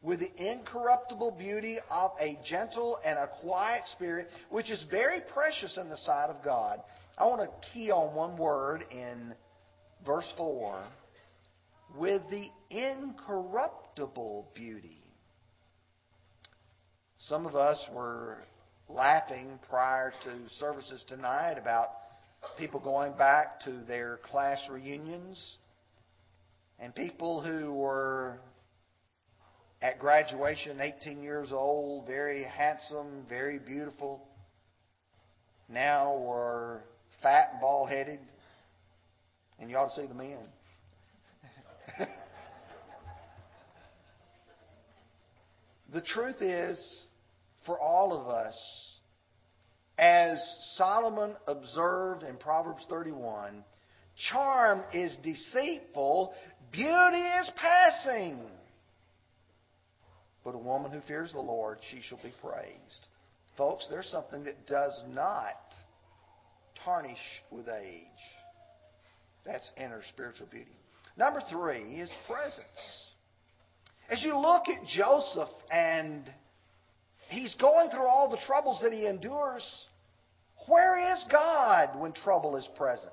with 0.01 0.19
the 0.19 0.51
incorruptible 0.51 1.31
beauty 1.31 1.77
of 1.89 2.11
a 2.19 2.37
gentle 2.47 2.99
and 3.03 3.17
a 3.17 3.27
quiet 3.41 3.81
spirit, 3.93 4.29
which 4.49 4.69
is 4.69 4.85
very 4.91 5.21
precious 5.33 5.77
in 5.77 5.89
the 5.89 5.97
sight 5.97 6.29
of 6.29 6.43
God. 6.43 6.79
I 7.17 7.25
want 7.25 7.41
to 7.41 7.69
key 7.73 7.89
on 7.91 8.15
one 8.15 8.37
word 8.37 8.83
in 8.91 9.33
verse 10.05 10.31
4 10.37 10.83
with 11.97 12.21
the 12.29 12.47
incorruptible 12.69 14.49
beauty. 14.53 15.01
Some 17.17 17.45
of 17.45 17.55
us 17.55 17.83
were 17.91 18.43
laughing 18.87 19.59
prior 19.67 20.13
to 20.23 20.49
services 20.59 21.03
tonight 21.07 21.55
about 21.57 21.89
people 22.57 22.79
going 22.79 23.13
back 23.13 23.59
to 23.61 23.81
their 23.87 24.19
class 24.31 24.59
reunions 24.69 25.57
and 26.79 26.93
people 26.93 27.41
who 27.41 27.73
were 27.73 28.39
at 29.81 29.99
graduation 29.99 30.81
18 30.81 31.21
years 31.21 31.51
old, 31.51 32.07
very 32.07 32.43
handsome, 32.43 33.25
very 33.29 33.59
beautiful, 33.59 34.27
now 35.69 36.17
we're 36.17 36.79
fat 37.21 37.49
and 37.53 37.61
bald 37.61 37.89
headed. 37.89 38.19
And 39.59 39.69
you 39.69 39.77
ought 39.77 39.93
to 39.95 40.01
see 40.01 40.07
the 40.07 40.13
men. 40.13 40.47
the 45.93 46.01
truth 46.01 46.41
is, 46.41 47.05
for 47.65 47.79
all 47.79 48.13
of 48.13 48.27
us, 48.29 48.55
as 49.97 50.39
Solomon 50.75 51.35
observed 51.47 52.23
in 52.23 52.37
Proverbs 52.37 52.85
31, 52.89 53.63
charm 54.31 54.83
is 54.93 55.17
deceitful, 55.23 56.33
beauty 56.71 57.17
is 57.41 57.51
passing. 57.55 58.39
But 60.47 60.55
a 60.55 60.59
woman 60.59 60.93
who 60.93 61.01
fears 61.01 61.33
the 61.33 61.41
Lord, 61.41 61.79
she 61.91 61.99
shall 61.99 62.19
be 62.23 62.33
praised. 62.41 63.07
Folks, 63.57 63.85
there's 63.89 64.07
something 64.07 64.45
that 64.45 64.65
does 64.65 65.03
not 65.13 65.59
tarnish 66.85 67.17
with 67.51 67.67
age. 67.67 68.01
That's 69.45 69.69
inner 69.75 70.01
spiritual 70.07 70.47
beauty. 70.49 70.71
Number 71.17 71.41
three 71.49 71.99
is 71.99 72.09
presence. 72.27 72.63
As 74.09 74.23
you 74.23 74.37
look 74.37 74.69
at 74.69 74.87
Joseph 74.87 75.49
and 75.69 76.23
he's 77.27 77.53
going 77.55 77.89
through 77.89 78.07
all 78.07 78.29
the 78.29 78.39
troubles 78.47 78.79
that 78.83 78.93
he 78.93 79.05
endures, 79.05 79.69
where 80.69 81.13
is 81.13 81.25
God 81.29 81.99
when 81.99 82.13
trouble 82.13 82.55
is 82.55 82.69
present? 82.77 83.11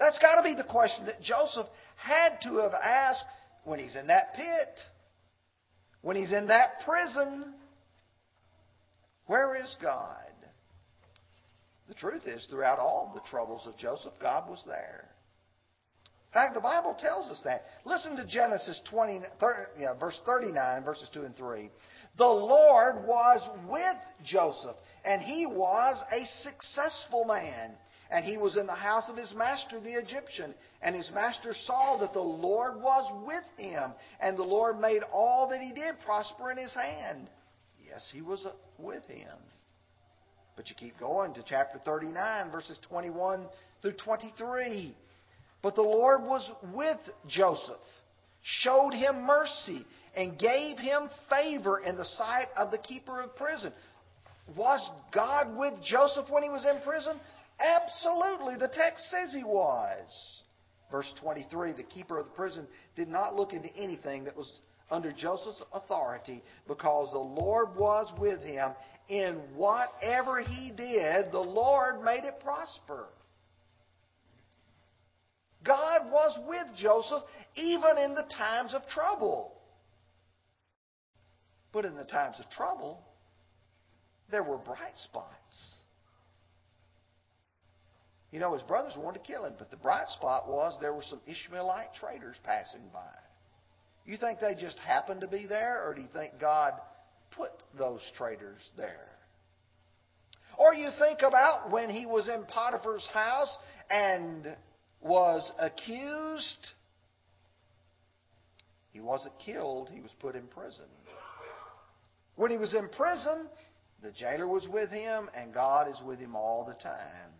That's 0.00 0.18
got 0.18 0.38
to 0.38 0.42
be 0.42 0.56
the 0.56 0.68
question 0.68 1.06
that 1.06 1.22
Joseph 1.22 1.68
had 1.94 2.40
to 2.42 2.56
have 2.56 2.74
asked 2.74 3.22
when 3.62 3.78
he's 3.78 3.94
in 3.94 4.08
that 4.08 4.34
pit, 4.34 4.80
when 6.06 6.14
he's 6.14 6.30
in 6.30 6.46
that 6.46 6.82
prison. 6.84 7.52
Where 9.26 9.56
is 9.56 9.74
God? 9.82 10.30
The 11.88 11.94
truth 11.94 12.22
is, 12.26 12.46
throughout 12.48 12.78
all 12.78 13.10
the 13.12 13.28
troubles 13.28 13.66
of 13.66 13.76
Joseph, 13.76 14.12
God 14.22 14.48
was 14.48 14.62
there. 14.68 15.08
In 16.28 16.32
fact, 16.32 16.54
the 16.54 16.60
Bible 16.60 16.96
tells 16.96 17.28
us 17.28 17.40
that. 17.42 17.62
Listen 17.84 18.14
to 18.18 18.24
Genesis 18.24 18.80
20, 18.88 19.18
30, 19.40 19.62
yeah, 19.80 19.98
verse 19.98 20.20
39, 20.24 20.84
verses 20.84 21.10
2 21.12 21.22
and 21.22 21.36
3. 21.36 21.70
The 22.18 22.24
Lord 22.24 23.04
was 23.04 23.40
with 23.68 23.96
Joseph, 24.24 24.76
and 25.04 25.20
he 25.20 25.44
was 25.44 26.00
a 26.12 26.24
successful 26.48 27.24
man. 27.24 27.74
And 28.10 28.24
he 28.24 28.38
was 28.38 28.56
in 28.56 28.66
the 28.66 28.74
house 28.74 29.04
of 29.08 29.16
his 29.16 29.32
master, 29.34 29.80
the 29.80 29.98
Egyptian. 29.98 30.54
And 30.80 30.94
his 30.94 31.10
master 31.12 31.52
saw 31.52 31.98
that 31.98 32.12
the 32.12 32.20
Lord 32.20 32.80
was 32.80 33.26
with 33.26 33.66
him, 33.66 33.92
and 34.20 34.36
the 34.36 34.44
Lord 34.44 34.78
made 34.78 35.02
all 35.12 35.48
that 35.50 35.60
he 35.60 35.72
did 35.72 35.98
prosper 36.04 36.52
in 36.52 36.58
his 36.58 36.74
hand. 36.74 37.28
Yes, 37.84 38.10
he 38.14 38.22
was 38.22 38.46
uh, 38.46 38.52
with 38.78 39.04
him. 39.06 39.38
But 40.56 40.70
you 40.70 40.76
keep 40.76 40.98
going 40.98 41.34
to 41.34 41.42
chapter 41.46 41.78
39, 41.78 42.50
verses 42.50 42.78
21 42.88 43.46
through 43.82 43.94
23. 43.94 44.96
But 45.62 45.74
the 45.74 45.82
Lord 45.82 46.22
was 46.22 46.48
with 46.74 46.98
Joseph, 47.28 47.76
showed 48.42 48.92
him 48.92 49.22
mercy, 49.22 49.84
and 50.16 50.38
gave 50.38 50.78
him 50.78 51.10
favor 51.28 51.80
in 51.80 51.96
the 51.96 52.04
sight 52.04 52.46
of 52.56 52.70
the 52.70 52.78
keeper 52.78 53.20
of 53.20 53.34
prison. 53.36 53.72
Was 54.56 54.88
God 55.12 55.56
with 55.56 55.74
Joseph 55.84 56.30
when 56.30 56.42
he 56.42 56.48
was 56.48 56.64
in 56.64 56.80
prison? 56.82 57.18
Absolutely. 57.58 58.56
The 58.56 58.72
text 58.72 59.10
says 59.10 59.32
he 59.32 59.44
was. 59.44 60.42
Verse 60.90 61.12
23 61.20 61.72
The 61.72 61.82
keeper 61.82 62.18
of 62.18 62.26
the 62.26 62.32
prison 62.32 62.66
did 62.94 63.08
not 63.08 63.34
look 63.34 63.52
into 63.52 63.74
anything 63.76 64.24
that 64.24 64.36
was 64.36 64.60
under 64.90 65.12
Joseph's 65.12 65.62
authority 65.72 66.42
because 66.68 67.10
the 67.12 67.18
Lord 67.18 67.76
was 67.76 68.12
with 68.18 68.40
him 68.40 68.72
in 69.08 69.34
whatever 69.54 70.40
he 70.40 70.72
did, 70.76 71.30
the 71.30 71.38
Lord 71.38 72.02
made 72.02 72.24
it 72.24 72.40
prosper. 72.42 73.06
God 75.64 76.10
was 76.10 76.38
with 76.48 76.76
Joseph 76.76 77.22
even 77.56 77.98
in 78.04 78.14
the 78.14 78.26
times 78.36 78.74
of 78.74 78.86
trouble. 78.88 79.52
But 81.72 81.84
in 81.84 81.96
the 81.96 82.04
times 82.04 82.36
of 82.38 82.48
trouble, 82.50 83.02
there 84.30 84.42
were 84.42 84.58
bright 84.58 84.96
spots. 85.04 85.75
You 88.30 88.40
know, 88.40 88.54
his 88.54 88.62
brothers 88.62 88.94
wanted 88.96 89.22
to 89.22 89.32
kill 89.32 89.44
him, 89.44 89.54
but 89.58 89.70
the 89.70 89.76
bright 89.76 90.08
spot 90.08 90.48
was 90.48 90.76
there 90.80 90.92
were 90.92 91.04
some 91.08 91.20
Ishmaelite 91.26 91.94
traders 91.98 92.36
passing 92.44 92.82
by. 92.92 93.14
You 94.04 94.16
think 94.16 94.40
they 94.40 94.54
just 94.54 94.78
happened 94.78 95.20
to 95.22 95.28
be 95.28 95.46
there, 95.46 95.82
or 95.84 95.94
do 95.94 96.00
you 96.00 96.08
think 96.12 96.40
God 96.40 96.72
put 97.36 97.50
those 97.76 98.00
traders 98.16 98.60
there? 98.76 99.08
Or 100.58 100.74
you 100.74 100.88
think 100.98 101.20
about 101.22 101.70
when 101.70 101.90
he 101.90 102.06
was 102.06 102.28
in 102.28 102.44
Potiphar's 102.44 103.06
house 103.12 103.54
and 103.90 104.56
was 105.00 105.50
accused. 105.58 106.66
He 108.92 109.00
wasn't 109.00 109.34
killed, 109.44 109.90
he 109.92 110.00
was 110.00 110.12
put 110.20 110.34
in 110.34 110.46
prison. 110.46 110.86
When 112.36 112.50
he 112.50 112.56
was 112.56 112.74
in 112.74 112.88
prison, 112.88 113.46
the 114.02 114.12
jailer 114.12 114.46
was 114.46 114.66
with 114.68 114.90
him, 114.90 115.28
and 115.36 115.52
God 115.52 115.88
is 115.88 116.00
with 116.04 116.18
him 116.18 116.34
all 116.34 116.64
the 116.66 116.74
time. 116.82 117.30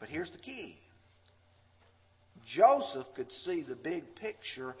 But 0.00 0.08
here's 0.08 0.30
the 0.32 0.38
key 0.38 0.78
Joseph 2.56 3.06
could 3.14 3.30
see 3.44 3.62
the 3.62 3.76
big 3.76 4.16
picture 4.16 4.74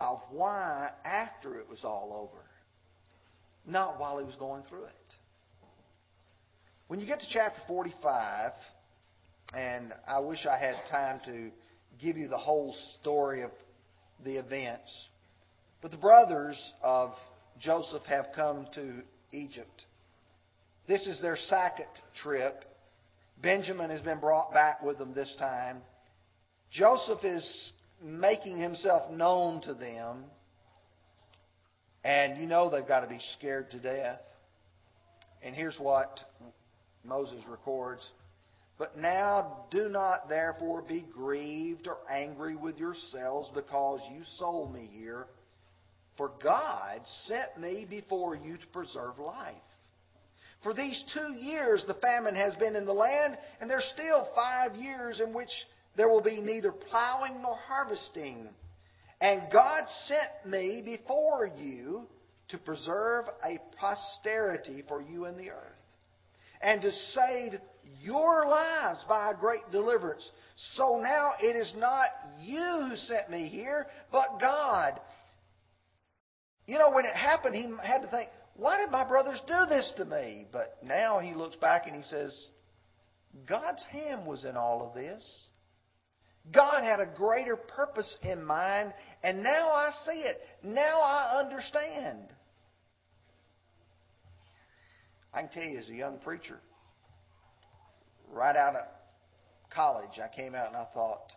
of 0.00 0.18
why, 0.30 0.90
after 1.04 1.58
it 1.60 1.68
was 1.68 1.84
all 1.84 2.28
over, 2.28 2.42
not 3.66 4.00
while 4.00 4.18
he 4.18 4.24
was 4.24 4.34
going 4.36 4.64
through 4.68 4.84
it. 4.84 4.94
When 6.88 6.98
you 6.98 7.06
get 7.06 7.20
to 7.20 7.26
chapter 7.30 7.60
45, 7.68 8.52
and 9.54 9.92
I 10.08 10.20
wish 10.20 10.44
I 10.46 10.58
had 10.58 10.74
time 10.90 11.20
to 11.26 11.50
give 12.00 12.16
you 12.16 12.28
the 12.28 12.38
whole 12.38 12.74
story 13.00 13.42
of 13.42 13.50
the 14.24 14.38
events, 14.38 15.08
but 15.80 15.90
the 15.90 15.96
brothers 15.96 16.58
of 16.82 17.12
Joseph 17.60 18.02
have 18.04 18.26
come 18.34 18.66
to 18.74 19.02
Egypt. 19.32 19.84
This 20.88 21.06
is 21.06 21.20
their 21.20 21.36
second 21.36 21.86
trip. 22.22 22.64
Benjamin 23.42 23.90
has 23.90 24.00
been 24.00 24.20
brought 24.20 24.52
back 24.52 24.82
with 24.82 24.98
them 24.98 25.12
this 25.14 25.34
time. 25.38 25.78
Joseph 26.70 27.24
is 27.24 27.72
making 28.02 28.58
himself 28.58 29.10
known 29.10 29.60
to 29.62 29.74
them. 29.74 30.24
And 32.04 32.40
you 32.40 32.46
know 32.46 32.70
they've 32.70 32.86
got 32.86 33.00
to 33.00 33.08
be 33.08 33.20
scared 33.38 33.70
to 33.72 33.78
death. 33.78 34.20
And 35.42 35.54
here's 35.54 35.78
what 35.78 36.20
Moses 37.04 37.42
records. 37.48 38.08
But 38.78 38.96
now 38.96 39.66
do 39.70 39.88
not 39.88 40.28
therefore 40.28 40.82
be 40.82 41.04
grieved 41.12 41.86
or 41.86 41.98
angry 42.10 42.56
with 42.56 42.78
yourselves 42.78 43.50
because 43.54 44.00
you 44.12 44.22
sold 44.38 44.72
me 44.72 44.88
here. 44.92 45.26
For 46.16 46.32
God 46.42 47.00
sent 47.26 47.60
me 47.60 47.86
before 47.88 48.34
you 48.34 48.56
to 48.56 48.66
preserve 48.68 49.18
life. 49.18 49.54
For 50.62 50.72
these 50.72 51.04
two 51.12 51.32
years 51.32 51.84
the 51.86 51.94
famine 51.94 52.34
has 52.34 52.54
been 52.54 52.76
in 52.76 52.86
the 52.86 52.92
land, 52.92 53.36
and 53.60 53.68
there's 53.68 53.90
still 53.94 54.28
five 54.34 54.76
years 54.76 55.20
in 55.20 55.32
which 55.32 55.50
there 55.96 56.08
will 56.08 56.22
be 56.22 56.40
neither 56.40 56.72
plowing 56.72 57.42
nor 57.42 57.56
harvesting. 57.56 58.48
And 59.20 59.42
God 59.52 59.84
sent 60.06 60.52
me 60.52 60.82
before 60.84 61.50
you 61.58 62.06
to 62.48 62.58
preserve 62.58 63.24
a 63.44 63.58
posterity 63.76 64.82
for 64.86 65.00
you 65.00 65.26
in 65.26 65.36
the 65.36 65.50
earth, 65.50 65.78
and 66.60 66.82
to 66.82 66.92
save 66.92 67.52
your 68.00 68.46
lives 68.46 69.04
by 69.08 69.30
a 69.30 69.34
great 69.34 69.70
deliverance. 69.70 70.28
So 70.74 71.00
now 71.02 71.32
it 71.40 71.56
is 71.56 71.72
not 71.76 72.06
you 72.40 72.86
who 72.88 72.96
sent 72.96 73.30
me 73.30 73.48
here, 73.48 73.86
but 74.10 74.40
God. 74.40 75.00
You 76.66 76.78
know, 76.78 76.90
when 76.92 77.04
it 77.04 77.14
happened, 77.14 77.54
he 77.54 77.62
had 77.84 78.02
to 78.02 78.08
think, 78.08 78.28
why 78.56 78.78
did 78.78 78.90
my 78.90 79.06
brothers 79.06 79.40
do 79.46 79.66
this 79.68 79.92
to 79.96 80.04
me? 80.04 80.46
But 80.52 80.78
now 80.84 81.18
he 81.20 81.34
looks 81.34 81.56
back 81.56 81.86
and 81.86 81.96
he 81.96 82.02
says, 82.02 82.46
God's 83.48 83.82
hand 83.90 84.26
was 84.26 84.44
in 84.44 84.56
all 84.56 84.86
of 84.86 84.94
this. 84.94 85.26
God 86.50 86.82
had 86.82 87.00
a 87.00 87.06
greater 87.06 87.56
purpose 87.56 88.16
in 88.22 88.44
mind, 88.44 88.92
and 89.22 89.42
now 89.42 89.68
I 89.68 89.90
see 90.04 90.20
it. 90.20 90.38
Now 90.64 91.00
I 91.00 91.40
understand. 91.40 92.26
I 95.32 95.42
can 95.42 95.50
tell 95.50 95.62
you, 95.62 95.78
as 95.78 95.88
a 95.88 95.94
young 95.94 96.18
preacher, 96.18 96.58
right 98.32 98.56
out 98.56 98.74
of 98.74 98.86
college, 99.74 100.18
I 100.22 100.34
came 100.34 100.54
out 100.54 100.66
and 100.66 100.76
I 100.76 100.86
thought, 100.92 101.32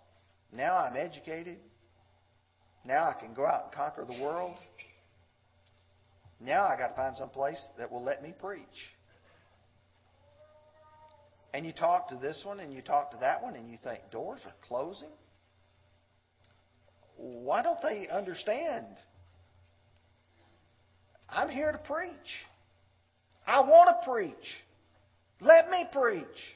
now 0.52 0.76
I'm 0.76 0.98
educated. 0.98 1.60
Now 2.84 3.10
I 3.10 3.20
can 3.20 3.34
go 3.34 3.46
out 3.46 3.66
and 3.66 3.74
conquer 3.74 4.06
the 4.06 4.22
world. 4.22 4.56
Now 6.40 6.66
I 6.66 6.78
got 6.78 6.90
to 6.90 6.96
find 6.96 7.16
some 7.18 7.30
place 7.30 7.62
that 7.78 7.92
will 7.92 8.04
let 8.04 8.22
me 8.22 8.34
preach. 8.40 8.94
And 11.54 11.66
you 11.66 11.72
talk 11.72 12.10
to 12.10 12.16
this 12.16 12.42
one 12.44 12.60
and 12.60 12.74
you 12.74 12.82
talk 12.82 13.12
to 13.12 13.18
that 13.22 13.42
one 13.42 13.56
and 13.56 13.70
you 13.70 13.78
think 13.84 14.00
doors 14.12 14.42
are 14.46 14.54
closing. 14.68 15.12
Why 17.16 17.64
don't 17.64 17.82
they 17.82 18.08
understand? 18.10 18.86
I'm 21.30 21.50
here 21.50 21.72
to 21.72 21.78
preach. 21.78 22.12
I 23.48 23.62
want 23.62 23.90
to 23.90 24.10
preach. 24.10 24.34
Let 25.40 25.70
me 25.70 25.86
preach. 25.92 26.56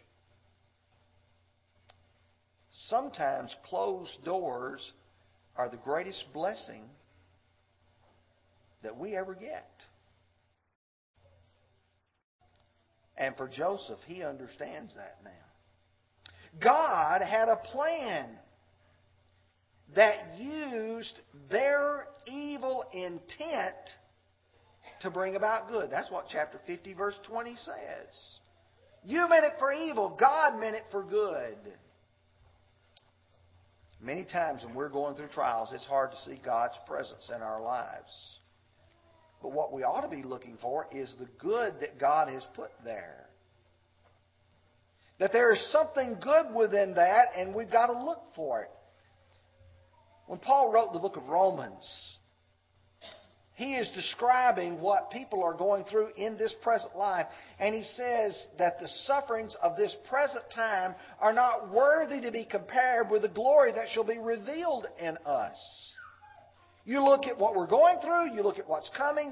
Sometimes 2.87 3.55
closed 3.65 4.23
doors 4.25 4.91
are 5.55 5.69
the 5.69 5.77
greatest 5.77 6.25
blessing 6.33 6.83
that 8.83 8.97
we 8.97 9.15
ever 9.15 9.35
get. 9.35 9.69
And 13.17 13.35
for 13.35 13.49
Joseph, 13.49 13.99
he 14.07 14.23
understands 14.23 14.95
that 14.95 15.17
now. 15.23 15.31
God 16.61 17.21
had 17.21 17.49
a 17.49 17.57
plan 17.57 18.29
that 19.95 20.39
used 20.39 21.19
their 21.49 22.05
evil 22.27 22.85
intent 22.93 23.75
to 25.01 25.09
bring 25.09 25.35
about 25.35 25.69
good. 25.69 25.89
That's 25.91 26.11
what 26.11 26.25
chapter 26.31 26.59
50, 26.65 26.93
verse 26.93 27.19
20 27.27 27.55
says. 27.55 28.39
You 29.03 29.27
meant 29.29 29.45
it 29.45 29.53
for 29.59 29.71
evil, 29.71 30.15
God 30.19 30.59
meant 30.59 30.75
it 30.75 30.83
for 30.91 31.03
good. 31.03 31.57
Many 34.01 34.25
times 34.25 34.63
when 34.63 34.75
we're 34.75 34.89
going 34.89 35.15
through 35.15 35.27
trials, 35.27 35.69
it's 35.73 35.85
hard 35.85 36.11
to 36.11 36.17
see 36.19 36.39
God's 36.43 36.77
presence 36.87 37.29
in 37.35 37.41
our 37.41 37.61
lives. 37.61 38.38
But 39.41 39.51
what 39.51 39.71
we 39.71 39.83
ought 39.83 40.01
to 40.01 40.09
be 40.09 40.23
looking 40.23 40.57
for 40.61 40.87
is 40.91 41.13
the 41.19 41.27
good 41.39 41.75
that 41.79 41.99
God 41.99 42.27
has 42.27 42.43
put 42.55 42.71
there. 42.83 43.25
That 45.19 45.31
there 45.33 45.53
is 45.53 45.71
something 45.71 46.17
good 46.21 46.53
within 46.55 46.95
that, 46.95 47.27
and 47.35 47.53
we've 47.53 47.71
got 47.71 47.87
to 47.87 48.03
look 48.03 48.21
for 48.35 48.61
it. 48.61 48.69
When 50.27 50.39
Paul 50.39 50.71
wrote 50.71 50.93
the 50.93 50.99
book 50.99 51.17
of 51.17 51.27
Romans, 51.27 51.89
he 53.59 53.73
is 53.73 53.91
describing 53.93 54.79
what 54.79 55.11
people 55.11 55.43
are 55.43 55.53
going 55.53 55.83
through 55.83 56.11
in 56.15 56.37
this 56.37 56.55
present 56.61 56.95
life. 56.95 57.27
And 57.59 57.75
he 57.75 57.83
says 57.83 58.45
that 58.57 58.79
the 58.79 58.87
sufferings 59.03 59.53
of 59.61 59.75
this 59.75 59.93
present 60.09 60.45
time 60.55 60.95
are 61.19 61.33
not 61.33 61.69
worthy 61.69 62.21
to 62.21 62.31
be 62.31 62.45
compared 62.45 63.09
with 63.09 63.23
the 63.23 63.27
glory 63.27 63.73
that 63.73 63.89
shall 63.91 64.05
be 64.05 64.17
revealed 64.17 64.87
in 64.97 65.17
us. 65.25 65.91
You 66.89 67.03
look 67.03 67.27
at 67.27 67.37
what 67.37 67.55
we're 67.55 67.67
going 67.67 67.99
through, 67.99 68.33
you 68.33 68.41
look 68.41 68.57
at 68.57 68.67
what's 68.67 68.89
coming, 68.97 69.31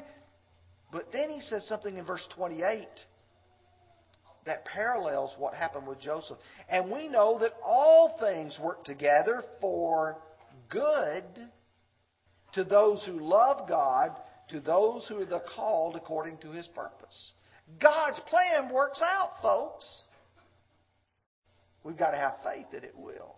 but 0.91 1.05
then 1.11 1.31
he 1.31 1.41
says 1.41 1.67
something 1.67 1.97
in 1.97 2.05
verse 2.05 2.23
28 2.35 2.87
that 4.45 4.63
parallels 4.65 5.33
what 5.39 5.55
happened 5.55 5.87
with 5.87 5.99
Joseph. 5.99 6.37
And 6.69 6.91
we 6.91 7.07
know 7.07 7.39
that 7.39 7.53
all 7.65 8.15
things 8.19 8.59
work 8.61 8.83
together 8.83 9.41
for 9.59 10.17
good 10.69 11.23
to 12.53 12.63
those 12.63 13.03
who 13.07 13.13
love 13.13 13.67
God, 13.67 14.11
to 14.51 14.59
those 14.59 15.07
who 15.09 15.19
are 15.21 15.25
the 15.25 15.41
called 15.55 15.95
according 15.95 16.37
to 16.43 16.51
his 16.51 16.67
purpose. 16.75 17.31
God's 17.81 18.19
plan 18.29 18.71
works 18.71 19.01
out, 19.01 19.31
folks. 19.41 20.03
We've 21.83 21.97
got 21.97 22.11
to 22.11 22.17
have 22.17 22.35
faith 22.43 22.67
that 22.71 22.83
it 22.83 22.93
will. 22.95 23.35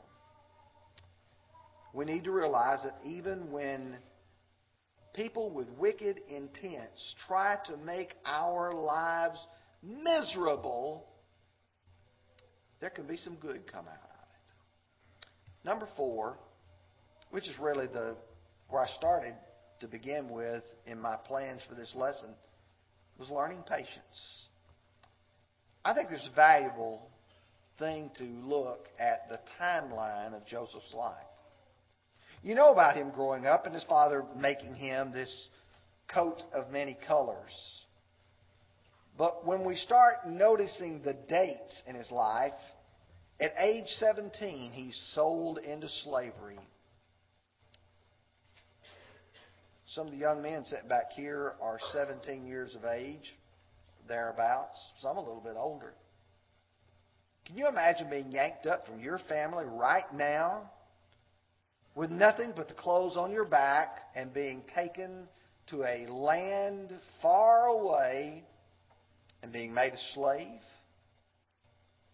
We 1.94 2.04
need 2.04 2.26
to 2.26 2.32
realize 2.32 2.84
that 2.84 2.98
even 3.08 3.50
when 3.54 3.98
people 5.20 5.50
with 5.50 5.68
wicked 5.78 6.22
intents 6.30 7.16
try 7.28 7.58
to 7.66 7.76
make 7.76 8.14
our 8.26 8.72
lives 8.72 9.46
miserable, 9.84 11.06
there 12.80 12.90
can 12.90 13.06
be 13.06 13.18
some 13.18 13.36
good 13.36 13.70
come 13.70 13.86
out 13.86 13.94
of 13.94 14.28
it. 14.34 15.68
Number 15.68 15.90
four, 15.98 16.38
which 17.32 17.50
is 17.50 17.60
really 17.60 17.88
the 17.88 18.16
where 18.70 18.82
I 18.82 18.88
started 18.88 19.34
to 19.82 19.88
begin 19.88 20.30
with 20.30 20.64
in 20.86 21.02
my 21.02 21.18
plans 21.18 21.62
for 21.68 21.76
this 21.76 21.94
lesson, 21.96 22.30
was 23.18 23.30
learning 23.30 23.64
patience. 23.68 24.48
I 25.84 25.94
think 25.94 26.08
there's 26.10 26.30
a 26.32 26.36
valuable 26.36 27.10
thing 27.78 28.10
to 28.20 28.24
look 28.24 28.88
at 28.98 29.28
the 29.28 29.40
timeline 29.60 30.34
of 30.34 30.46
Joseph's 30.46 30.94
life. 30.94 31.29
You 32.42 32.56
know 32.56 32.72
about 32.72 32.96
him 32.96 33.12
growing 33.12 33.46
up 33.46 33.66
and 33.66 33.76
his 33.76 33.84
father 33.84 34.24
making 34.38 34.76
him 34.76 35.12
this 35.12 35.50
coat 36.08 36.42
of 36.54 36.72
many 36.72 36.98
colors. 37.08 37.52
But 39.18 39.46
when 39.46 39.66
we 39.66 39.76
start 39.76 40.28
noticing 40.28 41.02
the 41.02 41.14
dates 41.14 41.82
in 41.86 41.96
his 41.96 42.10
life, 42.10 42.54
at 43.42 43.54
age 43.60 43.88
17, 43.98 44.72
he's 44.72 45.12
sold 45.14 45.58
into 45.58 45.90
slavery. 46.04 46.60
Some 49.88 50.08
of 50.08 50.14
the 50.14 50.20
young 50.20 50.42
men 50.42 50.64
sitting 50.66 50.88
back 50.88 51.12
here 51.12 51.54
are 51.62 51.80
17 51.92 52.46
years 52.46 52.76
of 52.76 52.86
age, 52.86 53.38
thereabouts, 54.08 54.78
some 55.02 55.18
a 55.18 55.20
little 55.20 55.42
bit 55.42 55.56
older. 55.58 55.94
Can 57.46 57.58
you 57.58 57.68
imagine 57.68 58.10
being 58.10 58.32
yanked 58.32 58.68
up 58.68 58.86
from 58.86 59.02
your 59.02 59.18
family 59.28 59.66
right 59.66 60.14
now 60.14 60.70
with 62.00 62.12
nothing 62.12 62.54
but 62.56 62.70
the 62.70 62.74
clothes 62.74 63.18
on 63.18 63.30
your 63.30 63.44
back 63.44 63.98
and 64.16 64.34
being 64.34 64.64
taken 64.74 65.28
to 65.68 65.84
a 65.84 66.10
land 66.10 66.94
far 67.22 67.66
away 67.66 68.46
and 69.44 69.52
being 69.52 69.74
made 69.74 69.92
a 69.92 69.98
slave? 70.14 70.62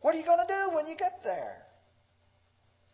What 0.01 0.15
are 0.15 0.17
you 0.17 0.25
going 0.25 0.39
to 0.39 0.51
do 0.51 0.75
when 0.75 0.87
you 0.87 0.95
get 0.95 1.19
there? 1.23 1.57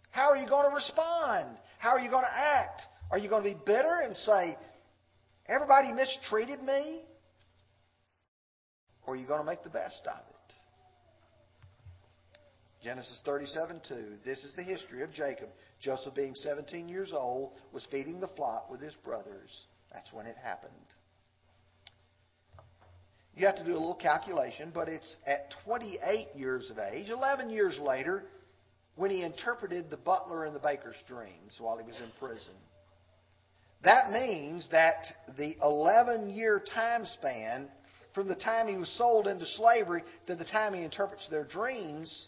How 0.10 0.32
are 0.32 0.36
you 0.36 0.50
going 0.50 0.68
to 0.70 0.76
respond? 0.76 1.58
How 1.80 1.92
are 1.92 2.00
you 2.02 2.10
going 2.10 2.26
to 2.26 2.38
act? 2.38 2.82
Are 3.10 3.18
you 3.18 3.30
going 3.30 3.44
to 3.44 3.50
be 3.50 3.58
bitter 3.66 4.02
and 4.04 4.18
say, 4.18 4.58
everybody 5.48 5.94
mistreated 5.94 6.62
me? 6.62 7.04
or 9.08 9.14
are 9.14 9.18
you 9.18 9.26
going 9.26 9.40
to 9.40 9.46
make 9.46 9.64
the 9.64 9.70
best 9.70 10.02
of 10.08 10.20
it? 10.20 10.36
Genesis 12.84 13.22
37 13.26 13.82
2. 13.88 13.96
This 14.26 14.44
is 14.44 14.54
the 14.56 14.64
history 14.64 15.04
of 15.04 15.14
Jacob. 15.14 15.50
Joseph, 15.82 16.14
being 16.14 16.36
17 16.36 16.88
years 16.88 17.12
old, 17.14 17.54
was 17.74 17.86
feeding 17.92 18.20
the 18.20 18.28
flock 18.28 18.70
with 18.70 18.82
his 18.82 18.94
brothers. 19.04 19.66
That's 19.92 20.14
when 20.14 20.26
it 20.28 20.38
happened. 20.42 20.72
You 23.36 23.48
have 23.48 23.56
to 23.58 23.66
do 23.66 23.72
a 23.72 23.74
little 23.74 23.96
calculation, 23.96 24.72
but 24.74 24.88
it's 24.88 25.16
at 25.26 25.54
28 25.66 26.28
years 26.36 26.70
of 26.70 26.78
age, 26.78 27.10
11 27.10 27.50
years 27.50 27.80
later, 27.82 28.26
when 28.96 29.10
he 29.10 29.24
interpreted 29.24 29.90
the 29.90 29.98
butler 29.98 30.46
and 30.46 30.56
the 30.56 30.60
baker's 30.60 31.02
dreams 31.08 31.56
while 31.60 31.78
he 31.78 31.86
was 31.86 31.98
in 31.98 32.12
prison. 32.20 32.54
That 33.84 34.12
means 34.12 34.68
that 34.72 35.06
the 35.38 35.56
11 35.64 36.30
year 36.30 36.62
time 36.74 37.06
span 37.06 37.68
from 38.14 38.28
the 38.28 38.36
time 38.36 38.68
he 38.68 38.78
was 38.78 38.90
sold 38.98 39.28
into 39.28 39.46
slavery 39.46 40.04
to 40.28 40.36
the 40.36 40.46
time 40.46 40.74
he 40.74 40.84
interprets 40.84 41.28
their 41.30 41.46
dreams, 41.46 42.28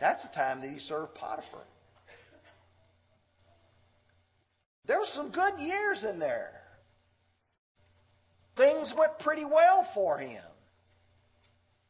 that's 0.00 0.22
the 0.22 0.28
time 0.34 0.60
that 0.60 0.70
he 0.70 0.78
served 0.78 1.14
Potiphar. 1.14 1.64
There 4.86 4.98
were 4.98 5.06
some 5.14 5.30
good 5.30 5.58
years 5.58 6.04
in 6.08 6.18
there. 6.18 6.50
Things 8.56 8.92
went 8.96 9.18
pretty 9.18 9.44
well 9.44 9.88
for 9.94 10.18
him. 10.18 10.42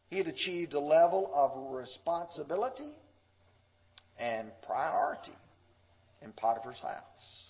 He 0.09 0.19
had 0.19 0.29
achieved 0.29 0.75
a 0.75 0.81
level 0.81 1.31
of 1.35 1.75
responsibility 1.75 2.95
and 4.19 4.51
priority 4.65 5.37
in 6.23 6.33
Potiphar's 6.33 6.79
house. 6.79 7.44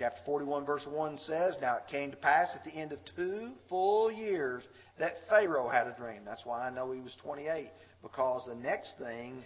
Chapter 0.00 0.22
41, 0.24 0.64
verse 0.64 0.86
1 0.90 1.18
says, 1.18 1.58
Now 1.60 1.76
it 1.76 1.82
came 1.90 2.10
to 2.10 2.16
pass 2.16 2.56
at 2.56 2.64
the 2.64 2.70
end 2.70 2.90
of 2.92 3.00
two 3.14 3.50
full 3.68 4.10
years 4.10 4.62
that 4.98 5.12
Pharaoh 5.28 5.68
had 5.68 5.88
a 5.88 5.94
dream. 5.94 6.22
That's 6.24 6.46
why 6.46 6.66
I 6.66 6.70
know 6.70 6.90
he 6.90 7.02
was 7.02 7.14
28, 7.22 7.68
because 8.00 8.46
the 8.48 8.54
next 8.54 8.94
thing 8.98 9.42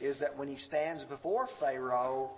is 0.00 0.18
that 0.20 0.34
when 0.34 0.48
he 0.48 0.56
stands 0.56 1.04
before 1.04 1.46
Pharaoh, 1.60 2.30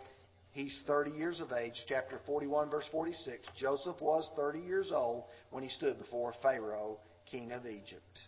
he's 0.50 0.83
30 0.88 1.12
years 1.12 1.40
of 1.40 1.52
age. 1.52 1.74
Chapter 1.87 2.18
41, 2.26 2.70
verse 2.70 2.87
46. 2.90 3.46
Joseph 3.56 4.00
was 4.00 4.28
30 4.35 4.59
years 4.62 4.90
old 4.92 5.22
when 5.50 5.62
he 5.62 5.70
stood 5.70 5.96
before 5.96 6.35
Pharaoh, 6.42 6.98
king 7.30 7.52
of 7.52 7.66
Egypt. 7.66 8.18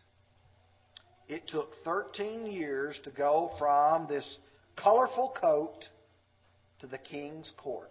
It 1.26 1.42
took 1.48 1.72
13 1.83 2.46
years 2.46 2.96
to 3.02 3.11
go 3.11 3.50
from 3.59 4.07
this 4.07 4.38
colorful 4.76 5.35
coat 5.40 5.81
to 6.78 6.87
the 6.87 6.98
king's 6.98 7.50
court. 7.57 7.90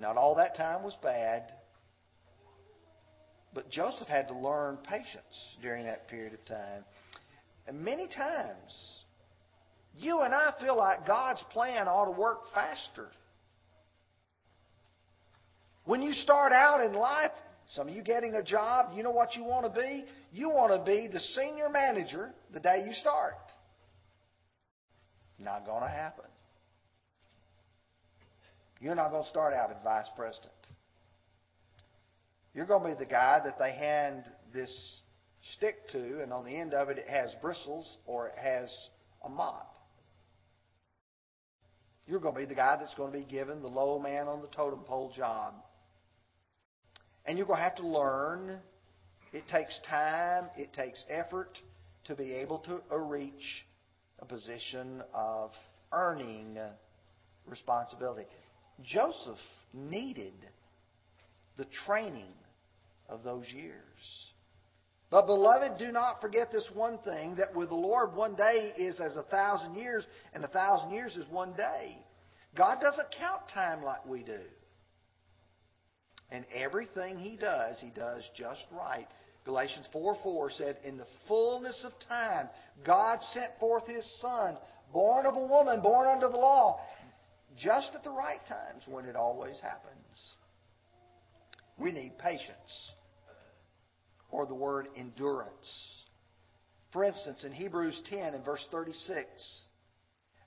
Not 0.00 0.16
all 0.16 0.34
that 0.36 0.56
time 0.56 0.82
was 0.82 0.96
bad. 1.02 1.52
But 3.52 3.70
Joseph 3.70 4.08
had 4.08 4.28
to 4.28 4.34
learn 4.34 4.78
patience 4.78 5.56
during 5.60 5.84
that 5.84 6.08
period 6.08 6.32
of 6.32 6.44
time. 6.46 6.84
And 7.66 7.82
many 7.84 8.08
times, 8.08 9.02
you 9.98 10.20
and 10.22 10.32
I 10.32 10.54
feel 10.60 10.76
like 10.76 11.06
God's 11.06 11.42
plan 11.50 11.86
ought 11.86 12.06
to 12.06 12.18
work 12.18 12.44
faster. 12.54 13.08
When 15.84 16.00
you 16.00 16.14
start 16.14 16.52
out 16.52 16.80
in 16.80 16.94
life, 16.94 17.32
some 17.74 17.88
of 17.88 17.94
you 17.94 18.02
getting 18.02 18.34
a 18.34 18.42
job, 18.42 18.92
you 18.94 19.02
know 19.02 19.10
what 19.10 19.36
you 19.36 19.44
want 19.44 19.72
to 19.72 19.80
be? 19.80 20.04
You 20.32 20.48
want 20.48 20.72
to 20.72 20.84
be 20.84 21.08
the 21.12 21.20
senior 21.20 21.68
manager 21.68 22.32
the 22.52 22.60
day 22.60 22.84
you 22.86 22.92
start. 22.94 23.34
Not 25.38 25.66
going 25.66 25.82
to 25.82 25.88
happen. 25.88 26.29
You're 28.80 28.94
not 28.94 29.10
going 29.10 29.24
to 29.24 29.28
start 29.28 29.52
out 29.52 29.70
as 29.70 29.76
vice 29.84 30.08
president. 30.16 30.52
You're 32.54 32.66
going 32.66 32.82
to 32.82 32.98
be 32.98 33.04
the 33.04 33.10
guy 33.10 33.40
that 33.44 33.58
they 33.58 33.72
hand 33.72 34.24
this 34.52 35.00
stick 35.54 35.88
to, 35.92 36.22
and 36.22 36.32
on 36.32 36.44
the 36.44 36.56
end 36.56 36.74
of 36.74 36.88
it, 36.88 36.98
it 36.98 37.08
has 37.08 37.34
bristles 37.40 37.98
or 38.06 38.28
it 38.28 38.38
has 38.42 38.72
a 39.24 39.28
mop. 39.28 39.76
You're 42.06 42.20
going 42.20 42.34
to 42.34 42.40
be 42.40 42.46
the 42.46 42.54
guy 42.54 42.76
that's 42.80 42.94
going 42.94 43.12
to 43.12 43.18
be 43.18 43.24
given 43.24 43.62
the 43.62 43.68
low 43.68 43.98
man 43.98 44.26
on 44.26 44.40
the 44.40 44.48
totem 44.48 44.80
pole 44.80 45.12
job. 45.14 45.54
And 47.26 47.38
you're 47.38 47.46
going 47.46 47.58
to 47.58 47.62
have 47.62 47.76
to 47.76 47.86
learn. 47.86 48.58
It 49.32 49.44
takes 49.52 49.78
time, 49.88 50.46
it 50.56 50.72
takes 50.72 51.04
effort 51.08 51.56
to 52.06 52.16
be 52.16 52.32
able 52.32 52.58
to 52.60 52.98
reach 52.98 53.66
a 54.18 54.24
position 54.24 55.02
of 55.14 55.52
earning 55.92 56.58
responsibility. 57.46 58.26
Joseph 58.82 59.38
needed 59.72 60.34
the 61.56 61.66
training 61.86 62.32
of 63.08 63.22
those 63.22 63.46
years. 63.52 63.74
But, 65.10 65.26
beloved, 65.26 65.78
do 65.78 65.90
not 65.90 66.20
forget 66.20 66.52
this 66.52 66.68
one 66.72 66.98
thing 66.98 67.34
that 67.36 67.54
with 67.54 67.68
the 67.68 67.74
Lord, 67.74 68.14
one 68.14 68.36
day 68.36 68.72
is 68.78 69.00
as 69.00 69.16
a 69.16 69.24
thousand 69.24 69.74
years, 69.74 70.06
and 70.32 70.44
a 70.44 70.48
thousand 70.48 70.92
years 70.92 71.16
is 71.16 71.26
one 71.30 71.52
day. 71.54 71.98
God 72.56 72.78
doesn't 72.80 73.08
count 73.18 73.42
time 73.52 73.82
like 73.82 74.06
we 74.06 74.22
do. 74.22 74.38
And 76.30 76.44
everything 76.54 77.18
He 77.18 77.36
does, 77.36 77.78
He 77.80 77.90
does 77.90 78.28
just 78.36 78.64
right. 78.70 79.08
Galatians 79.44 79.88
4 79.92 80.16
4 80.22 80.50
said, 80.52 80.76
In 80.84 80.96
the 80.96 81.06
fullness 81.26 81.84
of 81.84 81.92
time, 82.08 82.48
God 82.84 83.18
sent 83.32 83.58
forth 83.58 83.86
His 83.88 84.06
Son, 84.20 84.56
born 84.92 85.26
of 85.26 85.36
a 85.36 85.44
woman, 85.44 85.80
born 85.80 86.06
under 86.06 86.28
the 86.28 86.36
law, 86.36 86.80
just 87.58 87.90
at 87.94 88.04
the 88.04 88.10
right 88.10 88.40
times 88.48 88.82
when 88.86 89.04
it 89.04 89.16
always 89.16 89.58
happens. 89.60 90.34
We 91.78 91.92
need 91.92 92.18
patience, 92.18 92.92
or 94.30 94.46
the 94.46 94.54
word 94.54 94.88
endurance. 94.96 96.00
For 96.92 97.04
instance, 97.04 97.44
in 97.44 97.52
Hebrews 97.52 98.00
10 98.10 98.34
and 98.34 98.44
verse 98.44 98.66
36, 98.70 99.26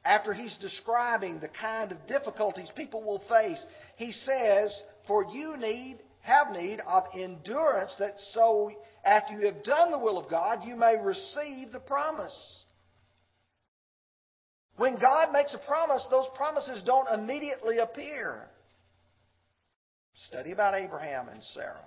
after 0.06 0.34
he's 0.34 0.56
describing 0.58 1.39
the 1.39 1.48
kind 1.48 1.92
of 1.92 2.06
difficulties 2.08 2.70
people 2.76 3.04
will 3.04 3.24
face, 3.30 3.63
he 3.96 4.12
says, 4.12 4.84
For 5.08 5.26
you 5.32 5.56
need, 5.58 6.00
have 6.22 6.52
need 6.52 6.80
of 6.86 7.04
endurance, 7.16 7.96
that 8.00 8.16
so 8.34 8.72
after 9.06 9.34
you 9.34 9.46
have 9.46 9.63
done 9.63 9.92
the 9.92 10.00
will 10.00 10.18
of 10.18 10.30
God, 10.30 10.66
you 10.66 10.76
may 10.76 10.98
receive 11.02 11.72
the 11.72 11.80
promise. 11.80 12.62
When 14.75 14.97
God 14.97 15.31
makes 15.31 15.53
a 15.53 15.59
promise, 15.59 16.05
those 16.09 16.27
promises 16.36 16.81
don't 16.83 17.07
immediately 17.13 17.77
appear. 17.77 18.49
Study 20.27 20.51
about 20.51 20.73
Abraham 20.73 21.29
and 21.29 21.43
Sarah. 21.43 21.86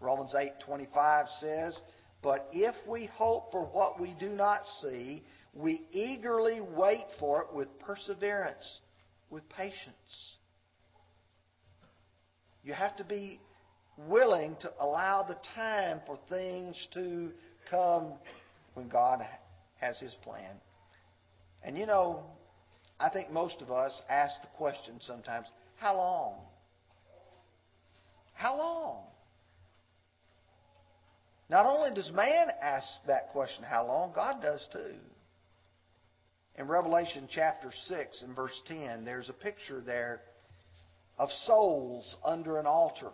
Romans 0.00 0.34
8:25 0.34 1.28
says, 1.40 1.80
"But 2.22 2.48
if 2.52 2.74
we 2.86 3.06
hope 3.06 3.50
for 3.52 3.64
what 3.64 4.00
we 4.00 4.14
do 4.14 4.28
not 4.28 4.66
see, 4.80 5.24
we 5.54 5.86
eagerly 5.90 6.60
wait 6.60 7.10
for 7.18 7.42
it 7.42 7.52
with 7.52 7.78
perseverance, 7.78 8.80
with 9.30 9.48
patience." 9.48 10.36
You 12.62 12.74
have 12.74 12.96
to 12.96 13.04
be 13.04 13.40
willing 13.96 14.56
to 14.56 14.72
allow 14.80 15.22
the 15.22 15.36
time 15.54 16.00
for 16.06 16.16
things 16.28 16.86
to 16.92 17.32
come 17.66 18.18
when 18.74 18.88
God 18.88 19.26
has 19.76 19.98
his 19.98 20.14
plan. 20.16 20.60
And 21.62 21.76
you 21.76 21.86
know, 21.86 22.22
I 23.00 23.08
think 23.10 23.30
most 23.30 23.60
of 23.62 23.70
us 23.70 24.00
ask 24.08 24.40
the 24.42 24.48
question 24.56 24.98
sometimes 25.00 25.46
how 25.76 25.96
long? 25.96 26.40
How 28.34 28.56
long? 28.56 29.04
Not 31.50 31.66
only 31.66 31.94
does 31.94 32.10
man 32.12 32.48
ask 32.60 32.86
that 33.06 33.30
question, 33.32 33.64
how 33.64 33.86
long, 33.86 34.12
God 34.14 34.42
does 34.42 34.66
too. 34.72 34.94
In 36.56 36.66
Revelation 36.66 37.28
chapter 37.32 37.70
6 37.86 38.22
and 38.22 38.36
verse 38.36 38.60
10, 38.66 39.04
there's 39.04 39.28
a 39.28 39.32
picture 39.32 39.80
there 39.80 40.20
of 41.18 41.30
souls 41.46 42.16
under 42.24 42.58
an 42.58 42.66
altar. 42.66 43.10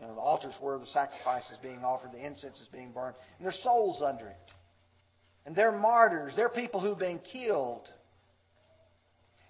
You 0.00 0.06
know, 0.06 0.14
the 0.14 0.20
altar 0.20 0.48
is 0.48 0.54
where 0.60 0.78
the 0.78 0.86
sacrifice 0.86 1.44
is 1.50 1.58
being 1.62 1.84
offered, 1.84 2.12
the 2.12 2.24
incense 2.24 2.60
is 2.60 2.68
being 2.72 2.90
burned, 2.92 3.14
and 3.38 3.46
there's 3.46 3.62
souls 3.62 4.02
under 4.04 4.26
it. 4.26 4.36
And 5.46 5.54
they're 5.54 5.72
martyrs. 5.72 6.32
They're 6.36 6.48
people 6.48 6.80
who've 6.80 6.98
been 6.98 7.20
killed. 7.32 7.88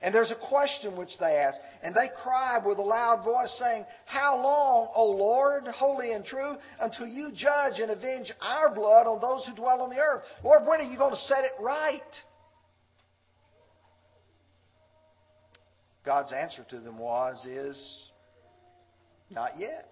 And 0.04 0.14
there's 0.14 0.30
a 0.30 0.48
question 0.48 0.96
which 0.96 1.16
they 1.18 1.36
ask. 1.36 1.58
And 1.82 1.94
they 1.94 2.10
cry 2.22 2.58
with 2.64 2.78
a 2.78 2.82
loud 2.82 3.24
voice, 3.24 3.56
saying, 3.58 3.86
How 4.04 4.36
long, 4.36 4.88
O 4.94 5.10
Lord, 5.10 5.66
holy 5.68 6.12
and 6.12 6.24
true, 6.24 6.56
until 6.78 7.06
you 7.06 7.30
judge 7.34 7.80
and 7.80 7.90
avenge 7.90 8.30
our 8.42 8.74
blood 8.74 9.06
on 9.06 9.20
those 9.20 9.46
who 9.46 9.54
dwell 9.54 9.80
on 9.80 9.88
the 9.88 9.96
earth? 9.96 10.22
Lord, 10.42 10.66
when 10.66 10.80
are 10.80 10.90
you 10.90 10.98
going 10.98 11.14
to 11.14 11.20
set 11.20 11.44
it 11.44 11.52
right? 11.58 12.00
God's 16.04 16.34
answer 16.34 16.66
to 16.68 16.80
them 16.80 16.98
was, 16.98 17.42
is, 17.46 18.10
not 19.30 19.52
yet. 19.58 19.90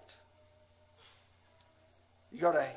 You 2.31 2.39
go 2.39 2.51
to 2.51 2.67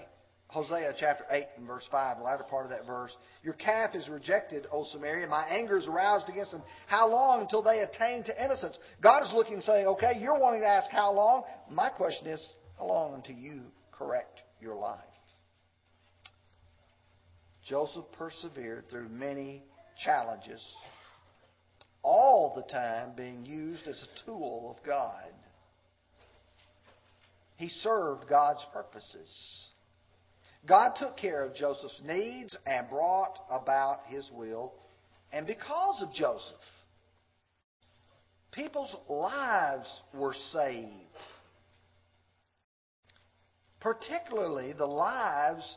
Hosea 0.48 0.94
chapter 0.98 1.24
8 1.28 1.44
and 1.56 1.66
verse 1.66 1.84
5, 1.90 2.18
the 2.18 2.24
latter 2.24 2.44
part 2.44 2.64
of 2.64 2.70
that 2.70 2.86
verse. 2.86 3.14
Your 3.42 3.54
calf 3.54 3.94
is 3.94 4.08
rejected, 4.08 4.66
O 4.72 4.84
Samaria. 4.84 5.26
My 5.26 5.44
anger 5.46 5.76
is 5.76 5.88
aroused 5.88 6.28
against 6.28 6.52
them. 6.52 6.62
How 6.86 7.10
long 7.10 7.40
until 7.40 7.62
they 7.62 7.80
attain 7.80 8.22
to 8.24 8.44
innocence? 8.44 8.78
God 9.02 9.24
is 9.24 9.32
looking 9.34 9.54
and 9.54 9.62
saying, 9.62 9.86
okay, 9.86 10.12
you're 10.20 10.38
wanting 10.38 10.60
to 10.60 10.68
ask 10.68 10.90
how 10.90 11.12
long. 11.12 11.42
My 11.70 11.90
question 11.90 12.28
is, 12.28 12.54
how 12.78 12.86
long 12.86 13.14
until 13.14 13.36
you 13.36 13.62
correct 13.90 14.42
your 14.60 14.76
life? 14.76 15.00
Joseph 17.68 18.04
persevered 18.16 18.84
through 18.88 19.08
many 19.08 19.64
challenges, 20.04 20.64
all 22.02 22.52
the 22.54 22.72
time 22.72 23.10
being 23.16 23.44
used 23.44 23.88
as 23.88 24.00
a 24.00 24.24
tool 24.24 24.76
of 24.78 24.86
God. 24.86 25.32
He 27.56 27.68
served 27.68 28.28
God's 28.28 28.64
purposes. 28.72 29.66
God 30.66 30.94
took 30.96 31.16
care 31.16 31.44
of 31.44 31.54
Joseph's 31.54 32.00
needs 32.04 32.56
and 32.66 32.88
brought 32.88 33.38
about 33.50 34.00
his 34.08 34.28
will. 34.34 34.72
And 35.32 35.46
because 35.46 36.02
of 36.02 36.12
Joseph, 36.12 36.56
people's 38.52 38.94
lives 39.08 39.86
were 40.12 40.34
saved. 40.52 40.90
Particularly 43.80 44.72
the 44.72 44.86
lives 44.86 45.76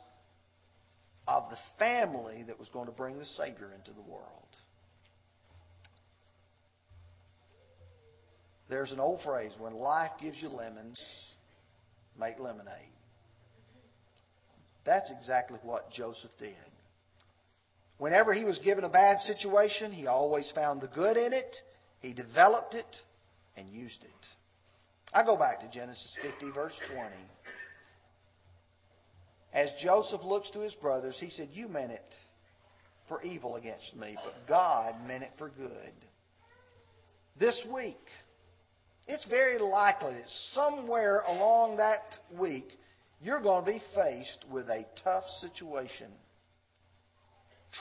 of 1.28 1.44
the 1.52 1.58
family 1.78 2.44
that 2.48 2.58
was 2.58 2.70
going 2.70 2.88
to 2.88 2.92
bring 2.92 3.20
the 3.20 3.26
Savior 3.26 3.72
into 3.78 3.92
the 3.92 4.02
world. 4.02 4.26
There's 8.70 8.92
an 8.92 9.00
old 9.00 9.22
phrase 9.22 9.52
when 9.60 9.74
life 9.74 10.12
gives 10.22 10.42
you 10.42 10.50
lemons, 10.50 11.00
make 12.20 12.40
lemonade. 12.40 12.94
That's 14.86 15.12
exactly 15.12 15.60
what 15.64 15.92
Joseph 15.92 16.32
did. 16.40 16.56
Whenever 17.98 18.34
he 18.34 18.46
was 18.46 18.58
given 18.60 18.86
a 18.86 18.90
bad 18.90 19.20
situation, 19.22 19.92
he 19.92 20.08
always 20.08 20.50
found 20.56 20.82
the 20.82 20.88
good 20.88 21.18
in 21.18 21.34
it, 21.34 21.56
he 22.00 22.14
developed 22.14 22.74
it, 22.74 22.96
and 23.58 23.68
used 23.70 24.04
it. 24.04 24.10
I 25.14 25.24
go 25.24 25.36
back 25.36 25.60
to 25.62 25.70
Genesis 25.70 26.16
50, 26.22 26.52
verse 26.52 26.80
20. 26.94 27.16
As 29.54 29.70
Joseph 29.84 30.24
looks 30.24 30.50
to 30.52 30.60
his 30.60 30.76
brothers, 30.76 31.18
he 31.20 31.30
said, 31.30 31.50
You 31.52 31.68
meant 31.68 31.92
it 31.92 32.14
for 33.08 33.22
evil 33.24 33.56
against 33.56 33.96
me, 33.96 34.16
but 34.24 34.48
God 34.48 34.96
meant 35.08 35.24
it 35.24 35.32
for 35.38 35.50
good. 35.50 35.92
This 37.40 37.60
week, 37.74 37.98
it's 39.08 39.26
very 39.26 39.58
likely 39.58 40.14
that 40.14 40.30
somewhere 40.54 41.22
along 41.28 41.78
that 41.78 42.04
week, 42.38 42.68
you're 43.22 43.42
going 43.42 43.66
to 43.66 43.72
be 43.72 43.82
faced 43.96 44.46
with 44.52 44.70
a 44.70 44.86
tough 45.04 45.24
situation, 45.42 46.12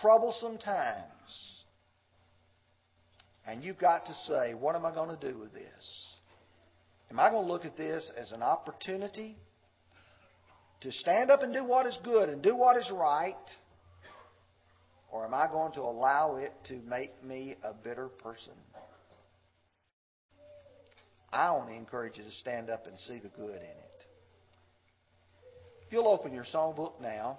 troublesome 0.01 0.59
times. 0.59 1.63
And 3.47 3.65
you've 3.65 3.79
got 3.79 4.05
to 4.07 4.15
say, 4.27 4.55
what 4.55 4.75
am 4.75 4.85
I 4.85 4.93
going 4.93 5.17
to 5.17 5.33
do 5.33 5.39
with 5.39 5.53
this? 5.53 6.07
Am 7.11 7.19
I 7.19 7.31
going 7.31 7.47
to 7.47 7.53
look 7.53 7.65
at 7.65 7.77
this 7.77 8.11
as 8.17 8.33
an 8.33 8.43
opportunity 8.43 9.37
to 10.83 10.93
stand 10.93 11.31
up 11.31 11.43
and 11.43 11.53
do 11.53 11.65
what 11.65 11.87
is 11.87 11.99
good 12.05 12.29
and 12.29 12.43
do 12.43 12.55
what 12.55 12.77
is 12.77 12.91
right? 12.93 13.35
Or 15.11 15.25
am 15.25 15.33
I 15.33 15.47
going 15.47 15.73
to 15.73 15.81
allow 15.81 16.37
it 16.37 16.53
to 16.69 16.75
make 16.87 17.25
me 17.25 17.57
a 17.65 17.73
bitter 17.73 18.09
person? 18.09 18.53
I 21.33 21.49
only 21.49 21.77
encourage 21.77 22.19
you 22.19 22.25
to 22.25 22.31
stand 22.33 22.69
up 22.69 22.87
and 22.87 22.99
see 23.01 23.19
the 23.23 23.31
good 23.31 23.57
in 23.57 23.63
it. 23.63 23.88
If 25.89 25.95
you'll 25.95 26.09
open 26.09 26.35
your 26.35 26.45
songbook 26.45 27.01
now, 27.01 27.39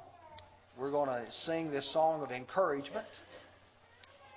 we're 0.76 0.90
going 0.90 1.08
to 1.08 1.32
sing 1.46 1.70
this 1.70 1.88
song 1.94 2.24
of 2.24 2.32
encouragement. 2.32 3.06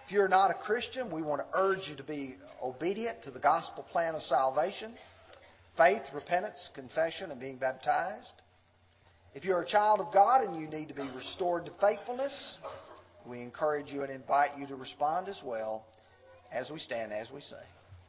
If 0.05 0.13
you're 0.13 0.29
not 0.29 0.51
a 0.51 0.55
Christian, 0.63 1.11
we 1.11 1.23
want 1.23 1.41
to 1.41 1.59
urge 1.59 1.89
you 1.89 1.97
to 1.97 2.03
be 2.03 2.35
obedient 2.63 3.23
to 3.23 3.31
the 3.31 3.39
gospel 3.39 3.87
plan 3.91 4.15
of 4.15 4.21
salvation 4.25 4.93
faith, 5.79 6.03
repentance, 6.13 6.69
confession, 6.75 7.31
and 7.31 7.41
being 7.41 7.57
baptized. 7.57 8.35
If 9.35 9.47
you're 9.47 9.63
a 9.63 9.67
child 9.67 10.01
of 10.01 10.13
God 10.13 10.43
and 10.43 10.61
you 10.61 10.69
need 10.69 10.89
to 10.89 10.95
be 10.95 11.09
restored 11.17 11.65
to 11.65 11.73
faithfulness, 11.81 12.59
we 13.27 13.41
encourage 13.41 13.91
you 13.91 14.03
and 14.03 14.13
invite 14.13 14.59
you 14.59 14.67
to 14.67 14.77
respond 14.77 15.29
as 15.29 15.41
well 15.43 15.87
as 16.53 16.71
we 16.71 16.81
stand, 16.81 17.15
as 17.15 17.31
we 17.33 17.41
sing. 17.41 17.57